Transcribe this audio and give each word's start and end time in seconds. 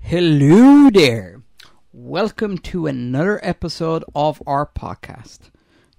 Hello 0.00 0.90
there. 0.90 1.42
Welcome 1.92 2.58
to 2.58 2.86
another 2.86 3.40
episode 3.42 4.04
of 4.14 4.40
our 4.46 4.64
podcast. 4.66 5.50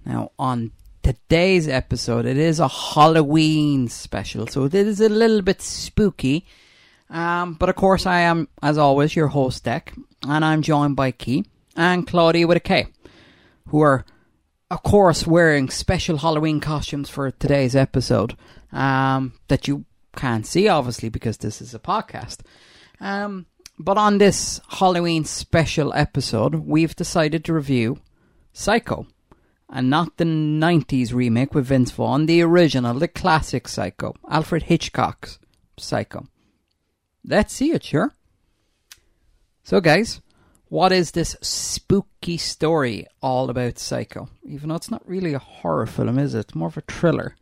Now, 0.06 0.30
on 0.38 0.72
today's 1.02 1.68
episode, 1.68 2.24
it 2.24 2.38
is 2.38 2.60
a 2.60 2.68
Halloween 2.68 3.88
special, 3.88 4.46
so 4.46 4.64
it 4.64 4.74
is 4.74 5.02
a 5.02 5.10
little 5.10 5.42
bit 5.42 5.60
spooky. 5.60 6.46
Um, 7.10 7.52
but 7.52 7.68
of 7.68 7.74
course, 7.74 8.06
I 8.06 8.20
am, 8.20 8.48
as 8.62 8.78
always, 8.78 9.14
your 9.14 9.26
host, 9.26 9.66
Dec, 9.66 9.92
and 10.28 10.44
I'm 10.44 10.62
joined 10.62 10.96
by 10.96 11.10
Ci 11.10 11.44
and 11.76 12.06
Klaudia 12.06 12.46
with 12.46 12.56
a 12.56 12.60
K, 12.60 12.86
who 13.68 13.80
are, 13.80 14.04
of 14.70 14.82
course, 14.82 15.26
wearing 15.26 15.70
special 15.70 16.18
Halloween 16.18 16.60
costumes 16.60 17.08
for 17.08 17.30
today's 17.30 17.74
episode 17.74 18.36
um, 18.72 19.34
that 19.48 19.68
you 19.68 19.84
can't 20.16 20.46
see, 20.46 20.68
obviously, 20.68 21.08
because 21.08 21.38
this 21.38 21.60
is 21.60 21.74
a 21.74 21.78
podcast. 21.78 22.40
Um, 23.00 23.46
but 23.78 23.98
on 23.98 24.18
this 24.18 24.60
Halloween 24.68 25.24
special 25.24 25.92
episode, 25.94 26.54
we've 26.54 26.94
decided 26.94 27.44
to 27.44 27.54
review 27.54 27.98
Psycho. 28.52 29.06
And 29.74 29.88
not 29.88 30.18
the 30.18 30.24
90s 30.24 31.14
remake 31.14 31.54
with 31.54 31.66
Vince 31.66 31.90
Vaughn, 31.92 32.26
the 32.26 32.42
original, 32.42 32.98
the 32.98 33.08
classic 33.08 33.66
Psycho, 33.66 34.14
Alfred 34.28 34.64
Hitchcock's 34.64 35.38
Psycho. 35.78 36.26
Let's 37.24 37.54
see 37.54 37.72
it, 37.72 37.82
sure. 37.82 38.12
So, 39.64 39.80
guys, 39.80 40.20
what 40.68 40.90
is 40.90 41.12
this 41.12 41.36
spooky 41.40 42.36
story 42.36 43.06
all 43.20 43.48
about 43.48 43.78
Psycho? 43.78 44.28
Even 44.44 44.68
though 44.68 44.74
it's 44.74 44.90
not 44.90 45.06
really 45.08 45.34
a 45.34 45.38
horror 45.38 45.86
film, 45.86 46.18
is 46.18 46.34
it? 46.34 46.40
It's 46.40 46.54
more 46.54 46.68
of 46.68 46.76
a 46.76 46.80
thriller. 46.82 47.36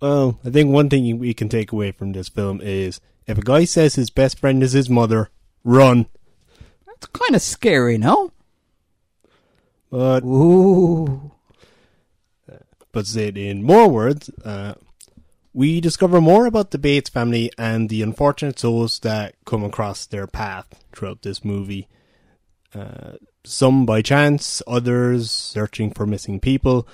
Well, 0.00 0.40
I 0.44 0.50
think 0.50 0.70
one 0.70 0.88
thing 0.88 1.18
we 1.18 1.34
can 1.34 1.48
take 1.48 1.72
away 1.72 1.92
from 1.92 2.12
this 2.12 2.28
film 2.28 2.60
is 2.62 3.00
if 3.26 3.38
a 3.38 3.42
guy 3.42 3.64
says 3.64 3.94
his 3.94 4.10
best 4.10 4.38
friend 4.38 4.62
is 4.62 4.72
his 4.72 4.88
mother, 4.88 5.30
run. 5.62 6.06
That's 6.86 7.06
kind 7.06 7.36
of 7.36 7.42
scary, 7.42 7.98
no? 7.98 8.32
But 9.90 10.24
Ooh. 10.24 11.32
but 12.92 13.06
said 13.06 13.36
in 13.36 13.62
more 13.62 13.88
words, 13.88 14.30
uh, 14.44 14.74
we 15.52 15.80
discover 15.80 16.20
more 16.20 16.46
about 16.46 16.70
the 16.70 16.78
Bates 16.78 17.10
family 17.10 17.50
and 17.58 17.88
the 17.88 18.02
unfortunate 18.02 18.58
souls 18.58 19.00
that 19.00 19.34
come 19.44 19.64
across 19.64 20.06
their 20.06 20.26
path 20.26 20.84
throughout 20.92 21.22
this 21.22 21.44
movie. 21.44 21.88
Uh, 22.74 23.12
some 23.44 23.84
by 23.84 24.00
chance, 24.00 24.62
others 24.66 25.30
searching 25.30 25.90
for 25.90 26.06
missing 26.06 26.38
people. 26.38 26.86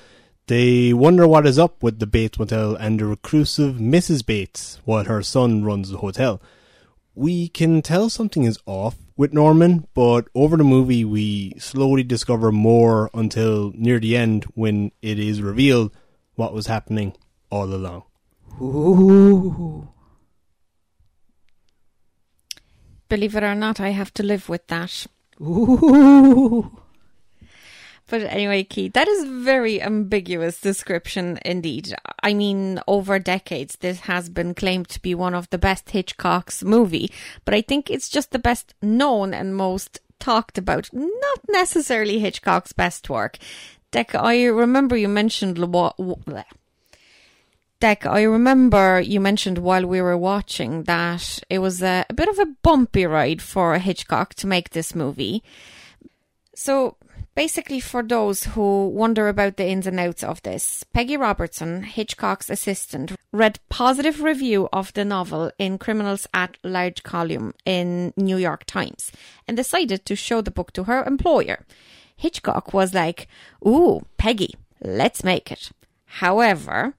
They 0.47 0.93
wonder 0.93 1.27
what 1.27 1.47
is 1.47 1.59
up 1.59 1.83
with 1.83 1.99
the 1.99 2.07
Bates 2.07 2.39
Motel 2.39 2.77
and 2.77 3.01
the 3.01 3.05
reclusive 3.05 3.77
Mrs. 3.77 4.25
Bates 4.25 4.81
while 4.85 5.05
her 5.05 5.23
son 5.23 5.65
runs 5.65 5.91
the 5.91 5.99
hotel. 5.99 6.41
We 7.15 7.49
can 7.49 7.83
tell 7.83 8.09
something 8.09 8.45
is 8.45 8.59
off 8.65 8.97
with 9.17 9.33
Norman, 9.33 9.89
but 9.93 10.29
over 10.35 10.57
the 10.57 10.65
movie 10.65 11.05
we 11.05 11.59
slowly 11.59 12.05
discover 12.05 12.53
more 12.53 13.11
until 13.13 13.73
near 13.75 13.99
the 13.99 14.17
end 14.17 14.45
when 14.55 14.93
it 15.03 15.19
is 15.19 15.43
revealed 15.43 15.93
what 16.37 16.55
was 16.55 16.69
happening 16.69 17.15
all 17.51 17.65
along. 17.65 18.05
Ooh. 18.61 19.89
Believe 23.09 23.37
it 23.37 23.45
or 23.45 23.55
not, 23.55 23.81
I 23.81 23.91
have 23.91 24.13
to 24.15 24.23
live 24.23 24.49
with 24.49 24.67
that. 24.69 25.07
Ooh. 25.41 26.79
But 28.09 28.23
anyway, 28.23 28.63
Keith, 28.63 28.93
that 28.93 29.09
is 29.09 29.25
very 29.25 29.83
ambiguous 29.83 30.61
description 30.61 31.39
indeed. 31.45 31.93
I 32.23 32.35
mean, 32.35 32.81
over 32.87 33.19
decades, 33.19 33.77
this 33.81 34.01
has 34.01 34.29
been 34.29 34.55
claimed 34.55 34.89
to 34.91 35.03
be 35.03 35.15
one 35.15 35.35
of 35.35 35.51
the 35.51 35.59
best 35.59 35.91
Hitchcock's 35.91 36.63
movie, 36.63 37.11
but 37.45 37.53
I 37.53 37.63
think 37.63 37.91
it's 37.91 38.09
just 38.09 38.31
the 38.31 38.39
best 38.39 38.75
known 38.81 39.35
and 39.35 39.57
most 39.57 39.99
talked 40.21 40.57
about, 40.57 40.89
not 40.93 41.41
necessarily 41.49 42.21
Hitchcock's 42.21 42.73
best 42.73 43.11
work. 43.11 43.39
Dec, 43.91 44.15
I 44.15 44.45
remember 44.45 44.97
you 44.97 45.09
mentioned 45.09 45.57
w- 45.57 45.91
Dec, 47.79 48.07
I 48.07 48.23
remember 48.23 49.01
you 49.01 49.21
mentioned 49.21 49.59
while 49.59 49.85
we 49.85 50.01
were 50.01 50.17
watching 50.17 50.85
that 50.85 51.41
it 51.51 51.59
was 51.59 51.83
a, 51.83 52.07
a 52.09 52.15
bit 52.15 52.29
of 52.29 52.39
a 52.39 52.55
bumpy 52.63 53.05
ride 53.05 53.43
for 53.43 53.77
Hitchcock 53.79 54.35
to 54.37 54.47
make 54.47 54.71
this 54.71 54.95
movie. 54.95 55.43
So, 56.55 56.97
basically, 57.35 57.81
for 57.81 58.03
those 58.03 58.45
who 58.45 58.89
wonder 58.89 59.29
about 59.29 59.59
the 59.59 59.67
ins 59.67 59.87
and 59.87 60.01
outs 60.01 60.25
of 60.25 60.43
this, 60.43 60.85
Peggy 60.95 61.19
Robertson, 61.19 61.83
Hitchcock's 61.83 62.49
assistant, 62.49 63.13
read 63.31 63.61
positive 63.69 64.23
review 64.23 64.71
of 64.73 64.95
the 64.95 65.05
novel 65.05 65.53
in 65.59 65.77
Criminals 65.77 66.27
at 66.33 66.57
Large 66.65 67.03
column 67.03 67.53
in 67.67 68.15
New 68.17 68.39
York 68.39 68.65
Times 68.65 69.13
and 69.47 69.55
decided 69.55 70.07
to 70.07 70.17
show 70.17 70.41
the 70.41 70.51
book 70.51 70.73
to 70.73 70.85
her 70.85 71.05
employer. 71.05 71.67
Hitchcock 72.17 72.73
was 72.73 72.95
like, 72.95 73.29
"Ooh, 73.67 74.07
Peggy, 74.17 74.55
let's 74.81 75.23
make 75.23 75.53
it." 75.53 75.73
However, 76.07 76.95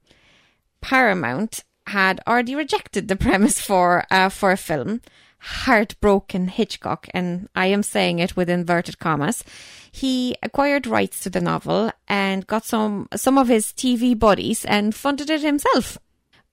Paramount 0.88 1.66
had 1.88 2.22
already 2.26 2.56
rejected 2.56 3.10
the 3.10 3.18
premise 3.18 3.60
for 3.60 4.06
uh, 4.10 4.30
for 4.30 4.52
a 4.52 4.58
film. 4.58 5.02
Heartbroken 5.40 6.48
Hitchcock, 6.48 7.08
and 7.14 7.50
I 7.54 7.66
am 7.68 7.84
saying 7.84 8.20
it 8.20 8.38
with 8.38 8.50
inverted 8.50 8.98
commas. 8.98 9.44
He 9.92 10.36
acquired 10.42 10.88
rights 10.88 11.20
to 11.24 11.30
the 11.30 11.42
novel 11.42 11.92
and 12.08 12.48
got 12.48 12.64
some 12.64 13.10
some 13.16 13.38
of 13.38 13.50
his 13.50 13.66
TV 13.68 14.18
buddies 14.18 14.64
and 14.64 14.96
funded 14.96 15.30
it 15.30 15.42
himself. 15.42 15.98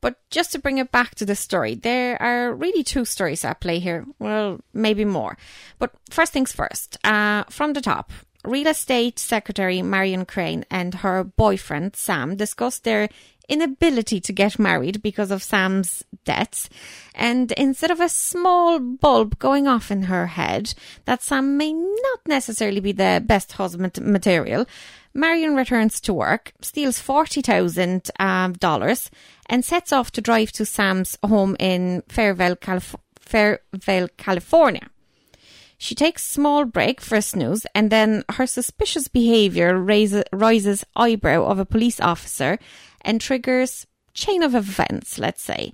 But 0.00 0.16
just 0.30 0.50
to 0.52 0.58
bring 0.58 0.78
it 0.78 0.90
back 0.90 1.14
to 1.14 1.24
the 1.24 1.36
story, 1.36 1.76
there 1.76 2.20
are 2.20 2.52
really 2.52 2.82
two 2.82 3.04
stories 3.04 3.44
at 3.44 3.60
play 3.60 3.78
here. 3.78 4.04
Well, 4.18 4.58
maybe 4.72 5.04
more. 5.04 5.38
But 5.78 5.92
first 6.10 6.32
things 6.32 6.52
first. 6.52 6.98
Uh, 7.04 7.44
from 7.48 7.72
the 7.72 7.80
top, 7.80 8.10
real 8.44 8.69
estate 8.69 9.19
secretary 9.19 9.82
Marion 9.82 10.25
Crane 10.25 10.65
and 10.71 10.97
her 10.97 11.25
boyfriend 11.25 11.97
Sam 11.97 12.37
discussed 12.37 12.84
their 12.84 13.09
inability 13.49 14.21
to 14.21 14.32
get 14.32 14.59
married 14.59 15.03
because 15.03 15.31
of 15.31 15.43
Sam's 15.43 16.03
debts. 16.25 16.69
And 17.15 17.53
instead 17.53 17.91
of 17.91 18.00
a 18.00 18.09
small 18.09 18.78
bulb 18.78 19.38
going 19.38 19.66
off 19.69 19.91
in 19.91 20.05
her 20.05 20.27
head 20.28 20.75
that 21.05 21.22
Sam 21.22 21.56
may 21.56 21.72
not 21.72 22.21
necessarily 22.27 22.81
be 22.81 22.93
the 22.93 23.22
best 23.25 23.53
husband 23.53 24.00
material, 24.00 24.66
Marion 25.12 25.55
returns 25.55 26.00
to 26.03 26.12
work, 26.12 26.53
steals 26.61 26.99
40,000 26.99 28.11
um, 28.19 28.53
dollars, 28.55 29.11
and 29.47 29.65
sets 29.65 29.93
off 29.93 30.11
to 30.12 30.21
drive 30.21 30.50
to 30.53 30.66
Sam's 30.66 31.16
home 31.25 31.56
in 31.61 32.03
Fairvale, 32.09 32.59
Calif- 32.59 32.97
Fairvale, 33.21 34.09
California. 34.16 34.88
She 35.78 35.94
takes 35.94 36.24
small 36.24 36.64
break 36.64 37.00
for 37.00 37.16
a 37.16 37.22
snooze, 37.22 37.66
and 37.74 37.90
then 37.90 38.24
her 38.30 38.46
suspicious 38.46 39.08
behaviour 39.08 39.78
raises, 39.78 40.24
rises 40.32 40.84
eyebrow 40.96 41.44
of 41.44 41.58
a 41.58 41.66
police 41.66 42.00
officer 42.00 42.58
and 43.02 43.20
triggers 43.20 43.86
chain 44.14 44.42
of 44.42 44.54
events, 44.54 45.18
let's 45.18 45.42
say. 45.42 45.72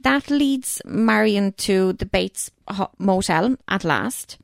That 0.00 0.30
leads 0.30 0.82
Marion 0.84 1.52
to 1.58 1.94
the 1.94 2.06
Bates 2.06 2.50
Motel 2.98 3.56
at 3.68 3.84
last. 3.84 4.38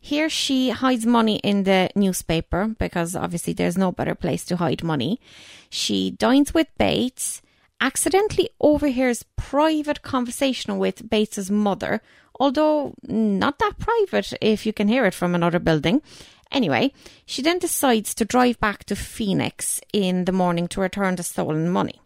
Here 0.00 0.28
she 0.28 0.70
hides 0.70 1.04
money 1.04 1.36
in 1.36 1.64
the 1.64 1.90
newspaper 1.94 2.74
because 2.78 3.14
obviously 3.14 3.52
there's 3.52 3.76
no 3.76 3.92
better 3.92 4.14
place 4.14 4.44
to 4.46 4.56
hide 4.56 4.82
money. 4.82 5.20
She 5.68 6.10
dines 6.10 6.54
with 6.54 6.68
Bates, 6.78 7.42
accidentally 7.80 8.50
overhears 8.60 9.24
private 9.36 10.02
conversation 10.02 10.78
with 10.78 11.08
Bates's 11.08 11.50
mother, 11.50 12.00
although 12.40 12.94
not 13.02 13.58
that 13.58 13.78
private 13.78 14.32
if 14.40 14.64
you 14.64 14.72
can 14.72 14.88
hear 14.88 15.04
it 15.04 15.14
from 15.14 15.34
another 15.34 15.58
building. 15.58 16.02
Anyway, 16.50 16.92
she 17.26 17.42
then 17.42 17.60
decides 17.60 18.14
to 18.14 18.24
drive 18.24 18.58
back 18.58 18.82
to 18.84 18.96
Phoenix 18.96 19.80
in 19.92 20.24
the 20.24 20.32
morning 20.32 20.66
to 20.68 20.80
return 20.80 21.14
the 21.14 21.22
stolen 21.22 21.68
money. 21.68 22.00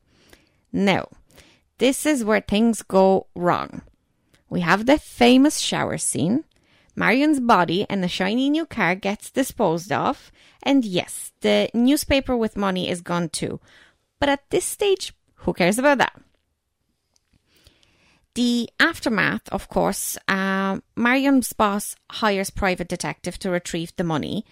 Now, 0.70 1.08
this 1.78 2.04
is 2.04 2.24
where 2.24 2.40
things 2.40 2.82
go 2.82 3.28
wrong. 3.34 3.82
We 4.50 4.60
have 4.60 4.84
the 4.84 4.98
famous 4.98 5.60
shower 5.60 5.96
scene. 5.96 6.44
Marion's 6.96 7.40
body 7.40 7.86
and 7.88 8.02
the 8.02 8.08
shiny 8.08 8.50
new 8.50 8.66
car 8.66 8.94
gets 8.94 9.30
disposed 9.30 9.90
of. 9.90 10.30
And 10.62 10.84
yes, 10.84 11.32
the 11.40 11.70
newspaper 11.72 12.36
with 12.36 12.56
money 12.56 12.90
is 12.90 13.00
gone 13.00 13.30
too. 13.30 13.60
But 14.20 14.28
at 14.28 14.50
this 14.50 14.64
stage, 14.64 15.14
who 15.36 15.54
cares 15.54 15.78
about 15.78 15.98
that? 15.98 16.20
The 18.34 18.68
aftermath, 18.80 19.48
of 19.50 19.68
course, 19.68 20.18
uh, 20.26 20.80
Marion's 20.96 21.52
boss 21.52 21.94
hires 22.10 22.50
private 22.50 22.88
detective 22.88 23.38
to 23.38 23.50
retrieve 23.50 23.94
the 23.96 24.02
money. 24.02 24.44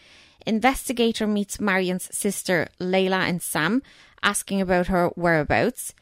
Investigator 0.47 1.27
meets 1.27 1.61
Marion's 1.61 2.09
sister 2.17 2.69
Layla 2.81 3.29
and 3.29 3.43
Sam, 3.43 3.83
asking 4.23 4.61
about 4.61 4.87
her 4.87 5.09
whereabouts. 5.17 5.95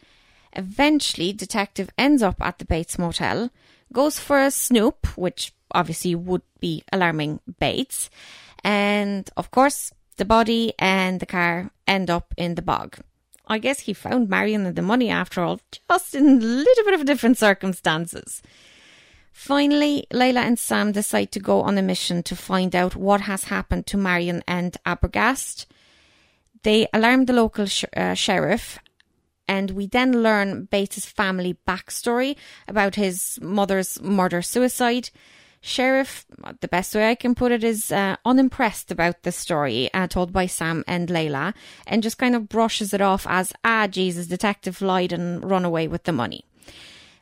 Eventually, 0.52 1.32
detective 1.32 1.88
ends 1.96 2.22
up 2.22 2.36
at 2.42 2.58
the 2.58 2.66
Bates 2.66 2.98
Motel, 2.98 3.50
goes 3.92 4.18
for 4.18 4.38
a 4.38 4.50
snoop, 4.50 5.06
which 5.16 5.54
obviously 5.72 6.14
would 6.14 6.42
be 6.58 6.82
alarming 6.92 7.40
Bates. 7.58 8.10
And 8.62 9.30
of 9.38 9.50
course, 9.50 9.92
the 10.18 10.26
body 10.26 10.74
and 10.78 11.18
the 11.18 11.26
car 11.26 11.70
end 11.86 12.10
up 12.10 12.34
in 12.36 12.56
the 12.56 12.62
bog. 12.62 12.98
I 13.50 13.58
guess 13.58 13.80
he 13.80 13.92
found 13.92 14.28
Marion 14.28 14.64
and 14.64 14.76
the 14.76 14.80
money 14.80 15.10
after 15.10 15.42
all, 15.42 15.58
just 15.90 16.14
in 16.14 16.24
a 16.24 16.44
little 16.44 16.84
bit 16.84 16.94
of 16.94 17.04
different 17.04 17.36
circumstances. 17.36 18.42
Finally, 19.32 20.06
Layla 20.12 20.44
and 20.46 20.56
Sam 20.56 20.92
decide 20.92 21.32
to 21.32 21.40
go 21.40 21.62
on 21.62 21.76
a 21.76 21.82
mission 21.82 22.22
to 22.22 22.36
find 22.36 22.76
out 22.76 22.94
what 22.94 23.22
has 23.22 23.44
happened 23.44 23.86
to 23.88 23.96
Marion 23.96 24.44
and 24.46 24.76
Arbogast. 24.86 25.66
They 26.62 26.86
alarm 26.92 27.24
the 27.24 27.32
local 27.32 27.66
sh- 27.66 27.84
uh, 27.96 28.14
sheriff, 28.14 28.78
and 29.48 29.72
we 29.72 29.88
then 29.88 30.22
learn 30.22 30.66
Bates's 30.66 31.06
family 31.06 31.56
backstory 31.66 32.36
about 32.68 32.94
his 32.94 33.36
mother's 33.42 34.00
murder 34.00 34.42
suicide. 34.42 35.10
Sheriff, 35.62 36.24
the 36.60 36.68
best 36.68 36.94
way 36.94 37.10
I 37.10 37.14
can 37.14 37.34
put 37.34 37.52
it 37.52 37.62
is 37.62 37.92
uh, 37.92 38.16
unimpressed 38.24 38.90
about 38.90 39.22
the 39.22 39.32
story 39.32 39.92
uh, 39.92 40.06
told 40.06 40.32
by 40.32 40.46
Sam 40.46 40.84
and 40.86 41.08
Layla 41.08 41.52
and 41.86 42.02
just 42.02 42.16
kind 42.16 42.34
of 42.34 42.48
brushes 42.48 42.94
it 42.94 43.02
off 43.02 43.26
as, 43.28 43.52
ah, 43.62 43.86
Jesus, 43.86 44.26
detective 44.26 44.80
lied 44.80 45.12
and 45.12 45.48
run 45.48 45.66
away 45.66 45.86
with 45.86 46.04
the 46.04 46.12
money. 46.12 46.46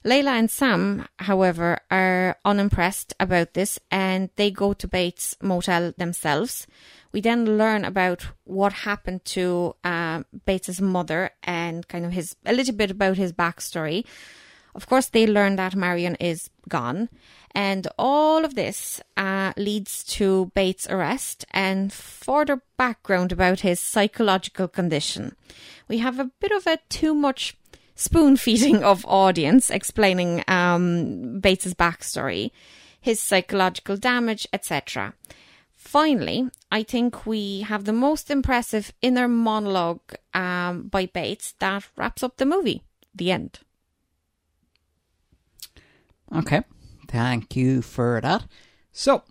Layla 0.05 0.39
and 0.39 0.51
Sam, 0.51 1.09
however, 1.19 1.81
are 1.91 2.37
unimpressed 2.45 3.13
about 3.19 3.55
this 3.55 3.81
and 3.91 4.31
they 4.37 4.53
go 4.53 4.73
to 4.73 4.87
Bates 4.87 5.37
Motel 5.43 5.93
themselves. 5.99 6.69
We 7.11 7.21
then 7.21 7.59
learn 7.59 7.85
about 7.85 8.29
what 8.45 8.73
happened 8.73 9.25
to 9.27 9.75
uh, 9.83 10.23
Bates's 10.47 10.81
mother 10.81 11.31
and 11.43 11.89
kind 11.89 12.05
of 12.05 12.13
his 12.13 12.37
a 12.47 12.53
little 12.53 12.75
bit 12.75 12.93
about 12.93 13.17
his 13.17 13.33
backstory. 13.33 14.05
Of 14.79 14.87
course, 14.87 15.07
they 15.07 15.27
learn 15.27 15.57
that 15.57 15.75
Marion 15.75 16.15
is 16.21 16.51
gone, 16.69 17.09
and 17.53 17.89
all 17.99 18.45
of 18.45 18.55
this 18.55 19.01
uh, 19.17 19.53
leads 19.57 20.05
to 20.05 20.53
Bates' 20.55 20.87
arrest 20.89 21.45
and 21.51 21.93
further 21.93 22.63
background 22.77 23.33
about 23.33 23.59
his 23.67 23.81
psychological 23.81 24.69
condition. 24.69 25.35
We 25.89 25.99
have 25.99 26.21
a 26.21 26.31
bit 26.39 26.53
of 26.53 26.69
a 26.69 26.79
too 26.89 27.13
much 27.13 27.57
spoon 27.97 28.37
feeding 28.37 28.85
of 28.85 29.05
audience 29.07 29.69
explaining 29.69 30.45
um, 30.47 31.41
backstory, 31.41 32.53
his 33.01 33.19
psychological 33.19 33.97
damage, 33.97 34.47
etc. 34.53 35.15
Finally, 35.75 36.51
I 36.71 36.85
think 36.85 37.27
we 37.27 37.63
have 37.63 37.83
the 37.83 37.93
most 37.93 38.31
impressive 38.31 38.93
inner 39.03 39.27
monologue 39.27 40.15
um, 40.35 40.87
by 40.87 41.07
Bates 41.07 41.57
that 41.59 41.89
wraps 41.97 42.23
up 42.23 42.37
the 42.37 42.47
movie. 42.47 42.85
The 43.13 43.33
end. 43.33 43.59
Okay. 46.35 46.63
Thank 47.09 47.57
you 47.57 47.83
for 47.83 48.21
that. 48.21 48.45
So, 48.93 49.23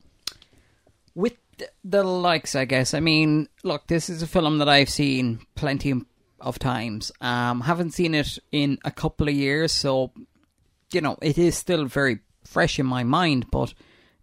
with 1.14 1.38
the 1.84 2.04
likes, 2.04 2.56
I 2.56 2.66
guess, 2.66 2.94
I 2.94 3.00
mean, 3.00 3.50
look, 3.64 3.88
this 3.88 4.10
is 4.10 4.22
a 4.22 4.28
film 4.28 4.58
that 4.60 4.70
I've 4.70 4.90
seen 4.90 5.40
plenty 5.56 5.94
of 6.40 6.60
times. 6.60 7.12
Um, 7.22 7.62
haven't 7.62 7.92
seen 7.92 8.16
it 8.16 8.40
in 8.52 8.80
a 8.84 8.92
couple 8.92 9.28
of 9.28 9.34
years, 9.34 9.72
so, 9.72 10.12
you 10.92 11.02
know, 11.02 11.18
it 11.22 11.38
is 11.38 11.58
still 11.58 11.86
very 11.86 12.20
fresh 12.44 12.80
in 12.80 12.86
my 12.86 13.04
mind, 13.04 13.52
but, 13.52 13.74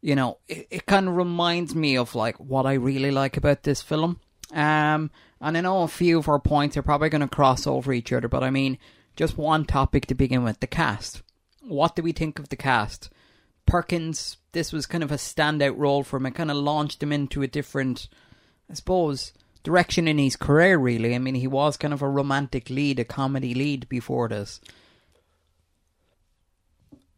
you 0.01 0.15
know, 0.15 0.39
it, 0.49 0.67
it 0.71 0.87
kind 0.87 1.09
of 1.09 1.17
reminds 1.17 1.75
me 1.75 1.97
of, 1.97 2.15
like, 2.15 2.37
what 2.39 2.67
I 2.67 2.75
really 2.75 3.11
like 3.11 3.37
about 3.37 3.63
this 3.63 3.83
film. 3.83 4.21
Um, 4.53 5.11
and 5.41 5.57
I 5.57 5.61
know 5.61 5.83
a 5.83 5.89
few 5.89 6.19
of 6.19 6.29
our 6.29 6.39
points 6.39 6.77
are 6.77 6.83
probably 6.83 7.09
going 7.09 7.21
to 7.21 7.29
cross 7.29 7.67
over 7.67 7.93
each 7.93 8.13
other, 8.13 8.29
but 8.29 8.43
I 8.43 8.51
mean, 8.51 8.79
just 9.17 9.37
one 9.37 9.65
topic 9.65 10.07
to 10.07 10.15
begin 10.15 10.43
with 10.43 10.61
the 10.61 10.67
cast. 10.67 11.23
What 11.67 11.97
do 11.97 12.03
we 12.03 12.13
think 12.13 12.39
of 12.39 12.49
the 12.49 12.57
cast? 12.57 13.11
Perkins, 13.67 14.37
this 14.53 14.73
was 14.73 14.87
kind 14.87 15.03
of 15.03 15.11
a 15.11 15.17
standout 15.17 15.79
role 15.79 16.03
for 16.03 16.19
him. 16.19 16.27
It 16.27 16.35
kind 16.35 16.51
of 16.51 16.57
launched 16.57 17.03
him 17.03 17.13
into 17.13 17.43
a 17.43 17.47
different, 17.47 18.09
I 18.71 18.75
suppose, 18.75 19.33
direction 19.63 20.07
in 20.07 20.19
his 20.19 20.37
career, 20.37 20.77
really. 20.77 21.15
I 21.15 21.19
mean, 21.19 21.35
he 21.35 21.47
was 21.47 21.77
kind 21.77 21.95
of 21.95 22.03
a 22.03 22.09
romantic 22.09 22.69
lead, 22.69 22.99
a 22.99 23.05
comedy 23.05 23.55
lead 23.55 23.89
before 23.89 24.29
this. 24.29 24.61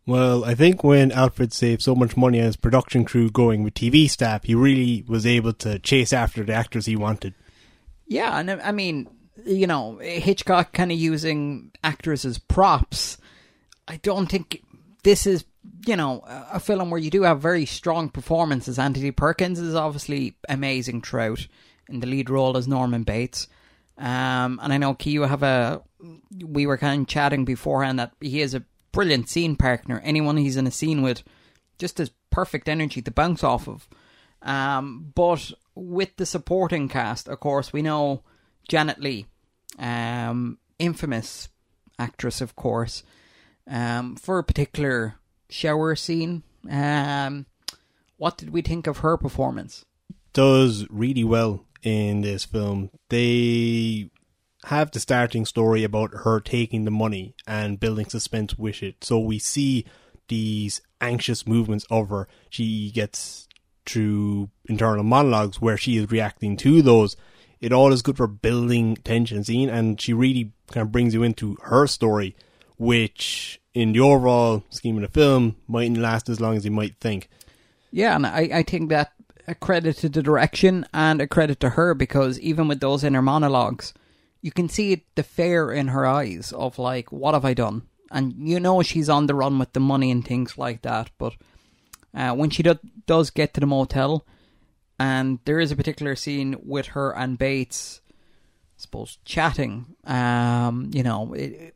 Well, 0.07 0.45
I 0.45 0.55
think 0.55 0.85
when 0.85 1.11
Alfred 1.11 1.53
saved 1.53 1.83
so 1.83 1.97
much 1.97 2.17
money 2.17 2.39
on 2.39 2.47
his 2.47 2.57
production 2.57 3.05
crew 3.05 3.29
going 3.29 3.65
with 3.65 3.75
TV 3.75 4.09
staff, 4.09 4.45
he 4.45 4.55
really 4.55 5.05
was 5.09 5.27
able 5.27 5.53
to 5.55 5.81
chase 5.81 6.13
after 6.13 6.45
the 6.45 6.55
actors 6.55 6.87
he 6.87 6.95
wanted. 6.95 7.35
Yeah, 8.07 8.39
and 8.39 8.49
I 8.49 8.71
mean, 8.71 9.09
you 9.45 9.67
know, 9.67 9.99
Hitchcock 9.99 10.73
kind 10.73 10.93
of 10.93 10.99
using 10.99 11.73
actors 11.83 12.25
as 12.25 12.39
props. 12.39 13.19
I 13.89 13.97
don't 13.97 14.27
think 14.27 14.63
this 15.05 15.27
is, 15.27 15.45
you 15.87 15.97
know, 15.97 16.23
a 16.27 16.59
film 16.59 16.91
where 16.91 17.01
you 17.01 17.11
do 17.11 17.23
have 17.23 17.41
very 17.41 17.67
strong 17.67 18.09
performances. 18.09 18.79
Anthony 18.79 19.11
Perkins 19.11 19.59
is 19.59 19.75
obviously 19.75 20.37
amazing 20.49 21.03
throughout 21.03 21.47
in 21.89 22.01
the 22.01 22.07
lead 22.07 22.29
role 22.29 22.57
as 22.57 22.67
Norman 22.67 23.05
Bates. 23.05 23.47
Um, 23.99 24.61
and 24.63 24.73
I 24.73 24.79
know 24.79 24.95
Ci, 24.95 25.11
you 25.11 25.23
have 25.23 25.43
a. 25.43 25.83
We 26.45 26.67
were 26.67 26.77
kind 26.77 27.03
of 27.03 27.09
chatting 27.09 27.45
beforehand 27.45 27.99
that 27.99 28.13
he 28.21 28.41
is 28.41 28.55
a 28.55 28.65
brilliant 28.93 29.29
scene 29.29 29.57
partner. 29.57 30.01
Anyone 30.05 30.37
he's 30.37 30.57
in 30.57 30.67
a 30.67 30.71
scene 30.71 31.03
with, 31.03 31.23
just 31.79 31.99
has 31.99 32.11
perfect 32.31 32.69
energy 32.69 33.01
to 33.03 33.11
bounce 33.11 33.43
off 33.43 33.69
of. 33.69 33.89
Um, 34.43 35.13
but 35.15 35.53
with 35.75 36.17
the 36.17 36.27
supporting 36.27 36.89
cast, 36.89 37.29
of 37.29 37.41
course, 37.41 37.73
we 37.73 37.83
know 37.83 38.23
Janet 38.69 39.01
Leigh, 39.01 39.27
um, 39.79 40.59
infamous 40.79 41.49
actress, 41.99 42.41
of 42.41 42.57
course, 42.57 43.03
um, 43.67 44.17
for 44.17 44.39
a 44.39 44.45
particular 44.45 45.17
shower 45.49 45.97
scene. 45.97 46.43
Um, 46.71 47.47
what 48.17 48.39
did 48.39 48.51
we 48.51 48.63
think 48.63 48.87
of 48.87 48.99
her 48.99 49.17
performance? 49.17 49.85
Does 50.33 50.87
really 50.91 51.25
well 51.25 51.67
in 51.83 52.23
this 52.23 52.45
film. 52.45 52.91
They 53.09 54.11
have 54.65 54.91
the 54.91 54.99
starting 54.99 55.47
story 55.47 55.85
about 55.85 56.13
her 56.25 56.41
taking 56.41 56.85
the 56.85 56.91
money 56.91 57.35
and 57.47 57.79
building 57.79 58.07
suspense 58.07 58.59
with 58.59 58.83
it. 58.83 59.05
So 59.05 59.21
we 59.21 59.39
see 59.39 59.87
these 60.27 60.81
anxious 61.01 61.47
movements 61.47 61.87
of 61.89 62.09
her. 62.09 62.27
She 62.51 62.91
gets 62.91 63.47
through 63.87 64.51
internal 64.69 65.05
monologues 65.05 65.61
where 65.61 65.77
she 65.77 65.97
is 65.97 66.11
reacting 66.11 66.57
to 66.59 66.83
those. 66.83 67.17
It 67.61 67.73
all 67.73 67.93
is 67.93 68.03
good 68.03 68.17
for 68.17 68.27
building 68.27 68.97
tension 68.97 69.45
scene 69.45 69.71
and 69.71 70.01
she 70.01 70.13
really 70.13 70.53
kind 70.73 70.83
of 70.83 70.91
brings 70.91 71.15
you 71.15 71.23
into 71.23 71.57
her 71.63 71.87
story, 71.87 72.35
which 72.77 73.61
in 73.77 73.93
the 73.93 74.01
overall 74.01 74.65
scheme 74.71 74.97
of 74.97 75.03
the 75.03 75.09
film 75.09 75.55
mightn't 75.69 75.99
last 75.99 76.31
as 76.31 76.41
long 76.41 76.57
as 76.57 76.65
you 76.65 76.71
might 76.71 76.97
think. 76.99 77.29
Yeah, 77.91 78.17
and 78.17 78.27
I, 78.27 78.49
I 78.53 78.63
think 78.63 78.89
that 78.89 79.13
a 79.47 79.55
credit 79.55 79.99
to 79.99 80.09
the 80.09 80.23
direction 80.23 80.87
and 80.95 81.21
a 81.21 81.27
credit 81.27 81.61
to 81.61 81.71
her 81.71 81.93
because 81.93 82.41
even 82.41 82.69
with 82.69 82.81
those 82.81 83.05
inner 83.05 83.21
monologues, 83.21 83.93
you 84.41 84.51
can 84.51 84.71
see 84.71 85.05
the 85.15 85.23
fear 85.23 85.71
in 85.71 85.89
her 85.89 86.07
eyes 86.07 86.53
of 86.53 86.79
like, 86.79 87.13
what 87.13 87.35
have 87.35 87.45
I 87.45 87.53
done? 87.53 87.83
And 88.11 88.49
you 88.49 88.59
know 88.59 88.81
she's 88.83 89.11
on 89.11 89.27
the 89.27 89.35
run 89.35 89.59
with 89.59 89.75
the 89.75 89.81
money 89.81 90.11
and 90.11 90.25
things 90.25 90.57
like 90.57 90.81
that. 90.81 91.11
But 91.19 91.35
uh, 92.15 92.35
when 92.35 92.49
she 92.49 92.63
do- 92.63 92.79
does 93.07 93.29
get 93.29 93.53
to 93.55 93.61
the 93.61 93.67
motel, 93.67 94.25
and 94.99 95.39
there 95.45 95.61
is 95.61 95.71
a 95.71 95.77
particular 95.77 96.17
scene 96.17 96.57
with 96.65 96.87
her 96.89 97.15
and 97.15 97.37
Bates, 97.37 98.01
I 98.09 98.79
suppose, 98.79 99.19
chatting, 99.27 99.97
um, 100.05 100.91
you 100.95 101.03
know, 101.03 101.35
it, 101.35 101.75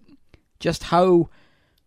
just 0.61 0.85
how 0.85 1.29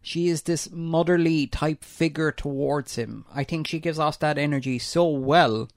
she 0.05 0.27
is 0.27 0.41
this 0.41 0.69
motherly 0.69 1.47
type 1.47 1.81
figure 1.83 2.29
towards 2.29 2.97
him. 2.97 3.25
I 3.33 3.45
think 3.45 3.65
she 3.65 3.79
gives 3.79 3.97
off 3.97 4.19
that 4.19 4.37
energy 4.37 4.77
so 4.77 5.07
well. 5.07 5.69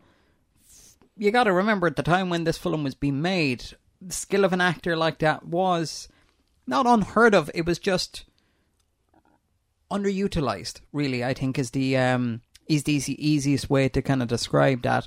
You 1.17 1.31
got 1.31 1.45
to 1.45 1.53
remember 1.53 1.87
at 1.87 1.95
the 1.95 2.03
time 2.03 2.29
when 2.29 2.43
this 2.43 2.59
film 2.59 2.83
was 2.83 2.97
being 2.97 3.23
made, 3.23 3.65
the 4.03 4.13
skill 4.13 4.45
of 4.45 4.53
an 4.53 4.61
actor 4.61 4.97
like 4.97 5.21
that 5.21 5.47
was 5.47 6.09
not 6.67 6.87
unheard 6.87 7.37
of. 7.37 7.53
It 7.55 7.67
was 7.67 7.79
just 7.79 8.25
underutilized. 9.93 10.81
Really, 10.93 11.23
I 11.23 11.33
think 11.33 11.57
is 11.57 11.71
the 11.71 11.97
um, 11.97 12.43
is 12.67 12.83
the 12.83 12.97
easiest 13.25 13.71
way 13.71 13.89
to 13.89 14.03
kind 14.03 14.23
of 14.23 14.29
describe 14.29 14.83
that. 14.83 15.07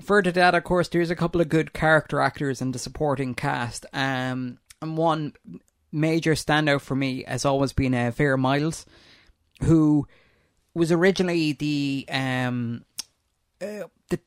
Further 0.00 0.30
to 0.30 0.34
that, 0.36 0.54
of 0.54 0.62
course, 0.62 0.88
there's 0.88 1.10
a 1.10 1.16
couple 1.16 1.40
of 1.40 1.48
good 1.48 1.72
character 1.72 2.20
actors 2.20 2.62
in 2.62 2.70
the 2.70 2.78
supporting 2.78 3.34
cast. 3.34 3.84
Um, 3.92 4.58
and 4.80 4.96
one 4.96 5.34
major 5.92 6.34
standout 6.34 6.80
for 6.80 6.94
me 6.94 7.24
has 7.26 7.44
always 7.44 7.72
been 7.72 7.94
uh, 7.94 8.10
Vera 8.10 8.38
Miles, 8.38 8.86
who 9.62 10.06
was 10.74 10.92
originally 10.92 11.52
the 11.52 12.06
um 12.10 12.84
uh, 13.60 13.84
the 14.08 14.20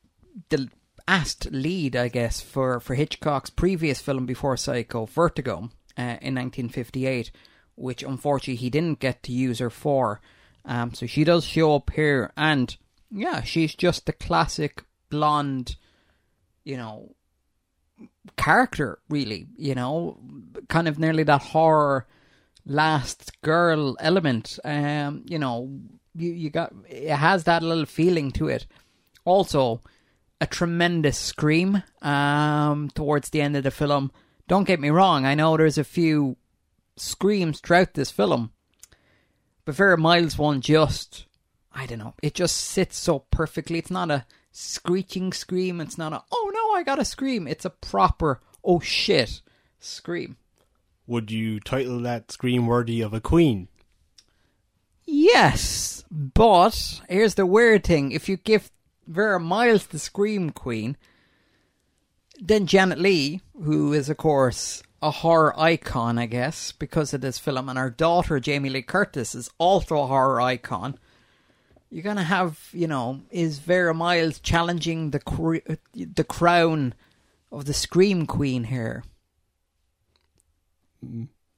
the 0.50 0.68
asked 1.06 1.50
lead, 1.50 1.96
I 1.96 2.08
guess, 2.08 2.40
for 2.40 2.80
for 2.80 2.94
Hitchcock's 2.94 3.50
previous 3.50 4.00
film 4.00 4.26
before 4.26 4.56
Psycho, 4.56 5.06
Vertigo, 5.06 5.70
uh, 5.98 6.18
in 6.20 6.34
1958, 6.34 7.30
which 7.74 8.02
unfortunately 8.02 8.56
he 8.56 8.70
didn't 8.70 9.00
get 9.00 9.22
to 9.24 9.32
use 9.32 9.58
her 9.58 9.70
for. 9.70 10.20
Um, 10.64 10.94
so 10.94 11.06
she 11.06 11.24
does 11.24 11.44
show 11.44 11.76
up 11.76 11.90
here, 11.90 12.32
and 12.36 12.74
yeah, 13.10 13.42
she's 13.42 13.74
just 13.74 14.06
the 14.06 14.12
classic 14.12 14.82
blonde, 15.10 15.76
you 16.64 16.76
know, 16.76 17.14
character, 18.36 18.98
really, 19.08 19.46
you 19.56 19.74
know, 19.74 20.18
kind 20.68 20.88
of 20.88 20.98
nearly 20.98 21.22
that 21.24 21.42
horror 21.42 22.06
last 22.66 23.40
girl 23.42 23.96
element. 24.00 24.58
Um, 24.64 25.24
you 25.26 25.38
know, 25.38 25.70
you 26.14 26.32
you 26.32 26.50
got 26.50 26.72
it 26.88 27.14
has 27.14 27.44
that 27.44 27.62
little 27.62 27.86
feeling 27.86 28.30
to 28.32 28.48
it. 28.48 28.66
Also, 29.24 29.80
a 30.40 30.46
tremendous 30.46 31.18
scream 31.18 31.82
um 32.02 32.90
towards 32.94 33.30
the 33.30 33.40
end 33.40 33.56
of 33.56 33.64
the 33.64 33.70
film. 33.70 34.10
Don't 34.46 34.66
get 34.66 34.80
me 34.80 34.90
wrong, 34.90 35.24
I 35.24 35.34
know 35.34 35.56
there's 35.56 35.78
a 35.78 35.84
few 35.84 36.36
screams 36.96 37.60
throughout 37.60 37.94
this 37.94 38.10
film. 38.10 38.52
But 39.64 39.74
Vera 39.74 39.96
Miles 39.96 40.36
one 40.38 40.60
just 40.60 41.26
I 41.72 41.86
don't 41.86 41.98
know, 41.98 42.14
it 42.22 42.34
just 42.34 42.56
sits 42.56 42.96
so 42.96 43.20
perfectly. 43.30 43.78
It's 43.78 43.90
not 43.90 44.10
a 44.10 44.26
screeching 44.54 45.32
scream, 45.32 45.80
it's 45.80 45.98
not 45.98 46.12
a 46.12 46.22
oh 46.32 46.50
no, 46.54 46.78
I 46.78 46.82
gotta 46.82 47.04
scream. 47.04 47.46
It's 47.46 47.64
a 47.64 47.70
proper 47.70 48.40
oh 48.64 48.80
shit 48.80 49.42
scream. 49.80 50.36
Would 51.06 51.30
you 51.30 51.60
title 51.60 52.00
that 52.00 52.32
scream 52.32 52.66
worthy 52.66 53.02
of 53.02 53.12
a 53.12 53.20
queen? 53.20 53.68
Yes, 55.04 56.04
but 56.10 57.02
here's 57.08 57.34
the 57.34 57.44
weird 57.44 57.84
thing: 57.84 58.12
if 58.12 58.28
you 58.28 58.36
give 58.38 58.70
Vera 59.06 59.38
Miles 59.38 59.86
the 59.86 59.98
Scream 59.98 60.50
Queen, 60.50 60.96
then 62.40 62.66
Janet 62.66 62.98
Leigh, 62.98 63.42
who 63.60 63.92
is 63.92 64.08
of 64.08 64.16
course 64.16 64.82
a 65.02 65.10
horror 65.10 65.58
icon, 65.60 66.16
I 66.16 66.24
guess, 66.26 66.72
because 66.72 67.12
of 67.12 67.20
this 67.20 67.38
film, 67.38 67.68
and 67.68 67.78
her 67.78 67.90
daughter 67.90 68.40
Jamie 68.40 68.70
Lee 68.70 68.82
Curtis 68.82 69.34
is 69.34 69.50
also 69.58 69.98
a 69.98 70.06
horror 70.06 70.40
icon. 70.40 70.98
You're 71.94 72.02
gonna 72.02 72.24
have, 72.24 72.58
you 72.72 72.88
know, 72.88 73.20
is 73.30 73.60
Vera 73.60 73.94
Miles 73.94 74.40
challenging 74.40 75.12
the 75.12 75.20
cr- 75.20 75.58
the 75.94 76.24
crown 76.24 76.92
of 77.52 77.66
the 77.66 77.72
Scream 77.72 78.26
Queen 78.26 78.64
here? 78.64 79.04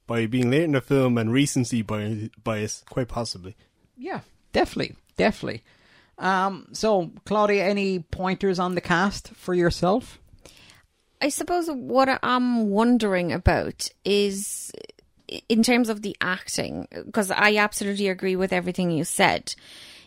By 0.06 0.26
being 0.26 0.50
late 0.50 0.64
in 0.64 0.72
the 0.72 0.82
film 0.82 1.16
and 1.16 1.32
recency 1.32 1.80
bias, 1.80 2.28
bias 2.44 2.84
quite 2.90 3.08
possibly. 3.08 3.56
Yeah, 3.96 4.20
definitely, 4.52 4.96
definitely. 5.16 5.62
Um, 6.18 6.68
so, 6.72 7.12
Klaudia, 7.24 7.62
any 7.62 8.00
pointers 8.00 8.58
on 8.58 8.74
the 8.74 8.82
cast 8.82 9.28
for 9.28 9.54
yourself? 9.54 10.18
I 11.18 11.30
suppose 11.30 11.70
what 11.70 12.10
I'm 12.22 12.68
wondering 12.68 13.32
about 13.32 13.88
is 14.04 14.70
in 15.48 15.62
terms 15.62 15.88
of 15.88 16.02
the 16.02 16.14
acting, 16.20 16.88
because 17.06 17.30
I 17.30 17.56
absolutely 17.56 18.08
agree 18.08 18.36
with 18.36 18.52
everything 18.52 18.90
you 18.90 19.04
said. 19.04 19.54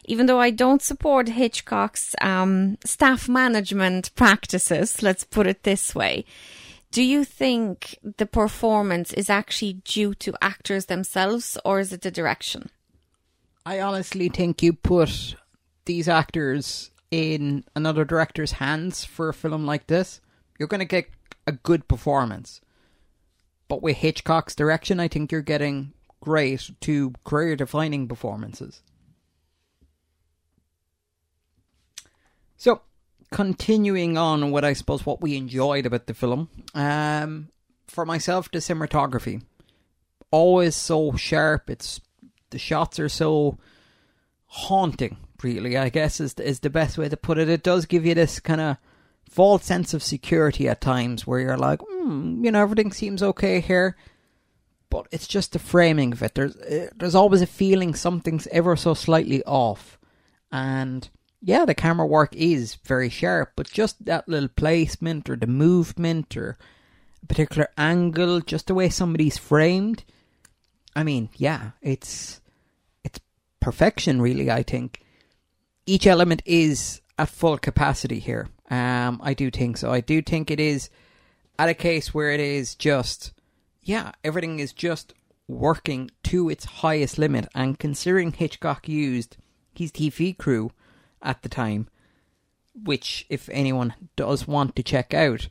Even 0.10 0.26
though 0.26 0.40
I 0.40 0.50
don't 0.50 0.82
support 0.82 1.30
Hitchcock's 1.30 2.16
um, 2.20 2.80
staff 2.84 3.30
management 3.30 4.14
practices, 4.16 5.04
let's 5.04 5.24
put 5.24 5.46
it 5.46 5.62
this 5.62 5.94
way, 5.94 6.26
do 6.90 7.04
you 7.04 7.24
think 7.24 8.00
the 8.18 8.26
performance 8.26 9.14
is 9.14 9.30
actually 9.30 9.74
due 9.74 10.16
to 10.16 10.34
actors 10.42 10.88
themselves 10.88 11.60
or 11.64 11.80
is 11.80 11.94
it 11.94 12.02
the 12.02 12.10
direction? 12.10 12.72
I 13.68 13.82
honestly 13.82 14.30
think 14.30 14.64
you 14.64 14.74
put 14.74 15.36
these 15.86 16.08
actors 16.08 16.90
in 17.12 17.64
another 17.76 18.04
director's 18.04 18.54
hands 18.54 19.06
for 19.06 19.30
a 19.30 19.34
film 19.34 19.68
like 19.68 19.86
this, 19.86 20.22
you're 20.58 20.68
going 20.68 20.80
to 20.80 20.86
get 20.86 21.06
a 21.46 21.52
good 21.52 21.88
performance. 21.88 22.62
But 23.68 23.84
with 23.84 23.98
Hitchcock's 23.98 24.56
direction, 24.56 25.00
I 25.00 25.08
think 25.08 25.32
you're 25.32 25.42
getting 25.42 25.94
great 26.20 26.72
to 26.82 27.14
career 27.24 27.56
defining 27.56 28.08
performances. 28.08 28.82
So, 32.60 32.82
continuing 33.32 34.18
on 34.18 34.52
what 34.52 34.66
I 34.66 34.74
suppose 34.74 35.06
what 35.06 35.22
we 35.22 35.38
enjoyed 35.38 35.86
about 35.86 36.08
the 36.08 36.14
film, 36.14 36.50
um, 36.76 37.48
for 37.88 38.06
myself, 38.06 38.52
the 38.52 38.58
cinematography 38.58 39.42
always 40.30 40.76
so 40.76 41.14
sharp. 41.16 41.70
It's 41.70 42.02
the 42.50 42.60
shots 42.60 43.00
are 43.00 43.08
so 43.08 43.58
haunting. 44.46 45.16
Really, 45.42 45.78
I 45.78 45.88
guess 45.88 46.20
is 46.20 46.34
is 46.34 46.60
the 46.60 46.70
best 46.70 46.98
way 46.98 47.08
to 47.08 47.16
put 47.16 47.38
it. 47.38 47.48
It 47.48 47.64
does 47.64 47.86
give 47.86 48.06
you 48.06 48.14
this 48.14 48.42
kind 48.42 48.60
of 48.60 48.76
false 49.30 49.64
sense 49.64 49.94
of 49.94 50.04
security 50.04 50.68
at 50.68 50.82
times, 50.82 51.26
where 51.26 51.40
you're 51.40 51.58
like, 51.58 51.80
hmm, 51.82 52.44
you 52.44 52.52
know, 52.52 52.62
everything 52.62 52.92
seems 52.92 53.24
okay 53.24 53.62
here, 53.62 53.96
but 54.90 55.08
it's 55.12 55.28
just 55.28 55.54
the 55.54 55.60
framing 55.60 56.12
of 56.12 56.22
it. 56.24 56.36
There's 56.36 56.58
uh, 56.58 56.90
there's 56.98 57.16
always 57.16 57.42
a 57.42 57.48
feeling 57.48 57.96
something's 57.96 58.48
ever 58.48 58.76
so 58.76 58.94
slightly 58.94 59.42
off, 59.46 59.98
and 60.52 61.10
yeah, 61.42 61.66
the 61.66 61.76
camera 61.76 62.06
work 62.06 62.36
is 62.36 62.76
very 62.84 63.10
sharp, 63.10 63.54
but 63.56 63.72
just 63.72 64.04
that 64.06 64.28
little 64.28 64.50
placement 64.50 65.30
or 65.30 65.36
the 65.36 65.48
movement 65.48 66.36
or 66.36 66.58
a 67.24 67.26
particular 67.26 67.70
angle, 67.78 68.42
just 68.42 68.68
the 68.68 68.74
way 68.74 68.90
somebody's 68.90 69.38
framed. 69.38 70.04
I 70.96 71.04
mean, 71.04 71.30
yeah, 71.36 71.72
it's 71.82 72.42
it's 73.04 73.20
perfection, 73.60 74.22
really. 74.22 74.52
I 74.52 74.64
think 74.64 75.02
each 75.86 76.06
element 76.06 76.42
is 76.46 77.02
at 77.18 77.30
full 77.30 77.58
capacity 77.58 78.20
here. 78.20 78.50
Um, 78.70 79.20
I 79.24 79.34
do 79.34 79.50
think 79.50 79.78
so. 79.78 79.92
I 79.92 80.02
do 80.02 80.22
think 80.22 80.52
it 80.52 80.60
is 80.60 80.90
at 81.58 81.70
a 81.70 81.74
case 81.74 82.14
where 82.14 82.32
it 82.32 82.40
is 82.40 82.76
just, 82.76 83.34
yeah, 83.82 84.12
everything 84.24 84.60
is 84.60 84.74
just 84.74 85.14
working 85.48 86.12
to 86.24 86.50
its 86.50 86.66
highest 86.66 87.18
limit. 87.18 87.48
And 87.56 87.80
considering 87.80 88.32
Hitchcock 88.32 88.88
used 88.88 89.38
his 89.74 89.92
TV 89.92 90.38
crew 90.38 90.72
at 91.22 91.42
the 91.42 91.50
time, 91.50 91.88
which, 92.74 93.26
if 93.30 93.50
anyone 93.50 93.94
does 94.16 94.48
want 94.48 94.76
to 94.76 94.84
check 94.84 95.14
out, 95.14 95.50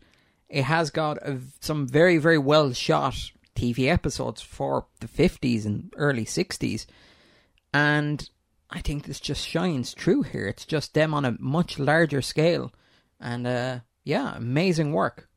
it 0.49 0.65
has 0.65 0.91
got 0.91 1.19
a, 1.19 1.39
some 1.61 1.87
very, 1.87 2.19
very 2.19 2.39
well 2.39 2.73
shot 2.73 3.33
TV 3.55 3.89
episodes 3.89 4.41
for 4.41 4.87
the 5.01 5.09
50s 5.09 5.67
and 5.67 5.93
early 5.97 6.25
60s. 6.25 6.87
And 7.75 8.29
I 8.71 8.81
think 8.81 9.05
this 9.05 9.21
just 9.21 9.47
shines 9.47 9.95
true 9.95 10.23
here. 10.23 10.47
It's 10.47 10.65
just 10.65 10.95
them 10.95 11.13
on 11.13 11.25
a 11.25 11.37
much 11.39 11.79
larger 11.79 12.23
scale. 12.23 12.73
And 13.21 13.47
uh, 13.47 13.81
yeah, 14.05 14.37
amazing 14.37 14.93
work. 14.93 15.29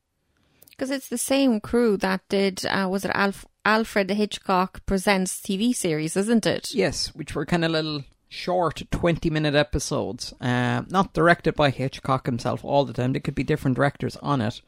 Because 0.69 0.91
it's 0.91 1.09
the 1.09 1.17
same 1.17 1.59
crew 1.59 1.97
that 1.97 2.21
did, 2.29 2.65
uh, 2.65 2.87
was 2.89 3.05
it 3.05 3.11
Alf- 3.13 3.45
Alfred 3.65 4.09
Hitchcock 4.09 4.85
Presents 4.85 5.39
TV 5.39 5.75
series, 5.75 6.17
isn't 6.17 6.45
it? 6.45 6.73
Yes, 6.73 7.13
which 7.13 7.35
were 7.35 7.45
kind 7.45 7.65
of 7.65 7.71
little 7.71 8.03
short 8.31 8.81
20 8.91 9.29
minute 9.29 9.55
episodes. 9.55 10.33
Uh, 10.39 10.83
not 10.87 11.13
directed 11.13 11.53
by 11.53 11.69
Hitchcock 11.69 12.25
himself 12.25 12.63
all 12.63 12.85
the 12.85 12.93
time. 12.93 13.11
There 13.11 13.19
could 13.19 13.35
be 13.35 13.43
different 13.43 13.75
directors 13.75 14.15
on 14.17 14.39
it. 14.39 14.61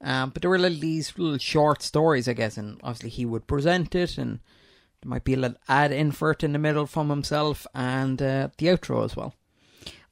Um, 0.00 0.30
but 0.30 0.42
there 0.42 0.50
were 0.50 0.58
little, 0.58 0.78
these 0.78 1.12
little 1.18 1.38
short 1.38 1.82
stories, 1.82 2.28
I 2.28 2.32
guess, 2.32 2.56
and 2.56 2.80
obviously 2.82 3.10
he 3.10 3.26
would 3.26 3.46
present 3.46 3.94
it, 3.94 4.18
and 4.18 4.40
there 5.00 5.10
might 5.10 5.24
be 5.24 5.34
a 5.34 5.36
little 5.36 5.58
ad 5.68 5.92
insert 5.92 6.42
in 6.42 6.52
the 6.52 6.58
middle 6.58 6.86
from 6.86 7.08
himself, 7.08 7.66
and 7.74 8.20
uh, 8.20 8.48
the 8.58 8.66
outro 8.66 9.04
as 9.04 9.16
well. 9.16 9.34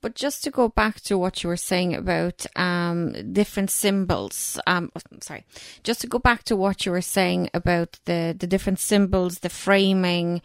But 0.01 0.15
just 0.15 0.43
to 0.45 0.51
go 0.51 0.69
back 0.69 1.01
to 1.03 1.19
what 1.19 1.43
you 1.43 1.49
were 1.49 1.57
saying 1.57 1.95
about 1.95 2.47
um, 2.57 3.33
different 3.33 3.71
symbols, 3.71 4.59
um, 4.67 4.91
sorry, 5.21 5.45
just 5.83 6.01
to 6.01 6.07
go 6.07 6.19
back 6.19 6.45
to 6.45 6.57
what 6.57 6.87
you 6.87 6.93
were 6.93 7.03
saying 7.03 7.51
about 7.53 7.99
the, 8.07 8.35
the 8.39 8.47
different 8.47 8.79
symbols, 8.79 9.41
the 9.41 9.51
framing. 9.51 10.41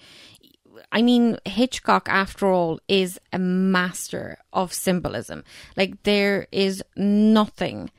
I 0.91 1.01
mean, 1.01 1.37
Hitchcock, 1.45 2.07
after 2.09 2.47
all, 2.47 2.79
is 2.87 3.19
a 3.33 3.39
master 3.39 4.37
of 4.53 4.73
symbolism. 4.73 5.43
Like 5.75 6.03
there 6.03 6.47
is 6.51 6.83
nothing 6.95 7.91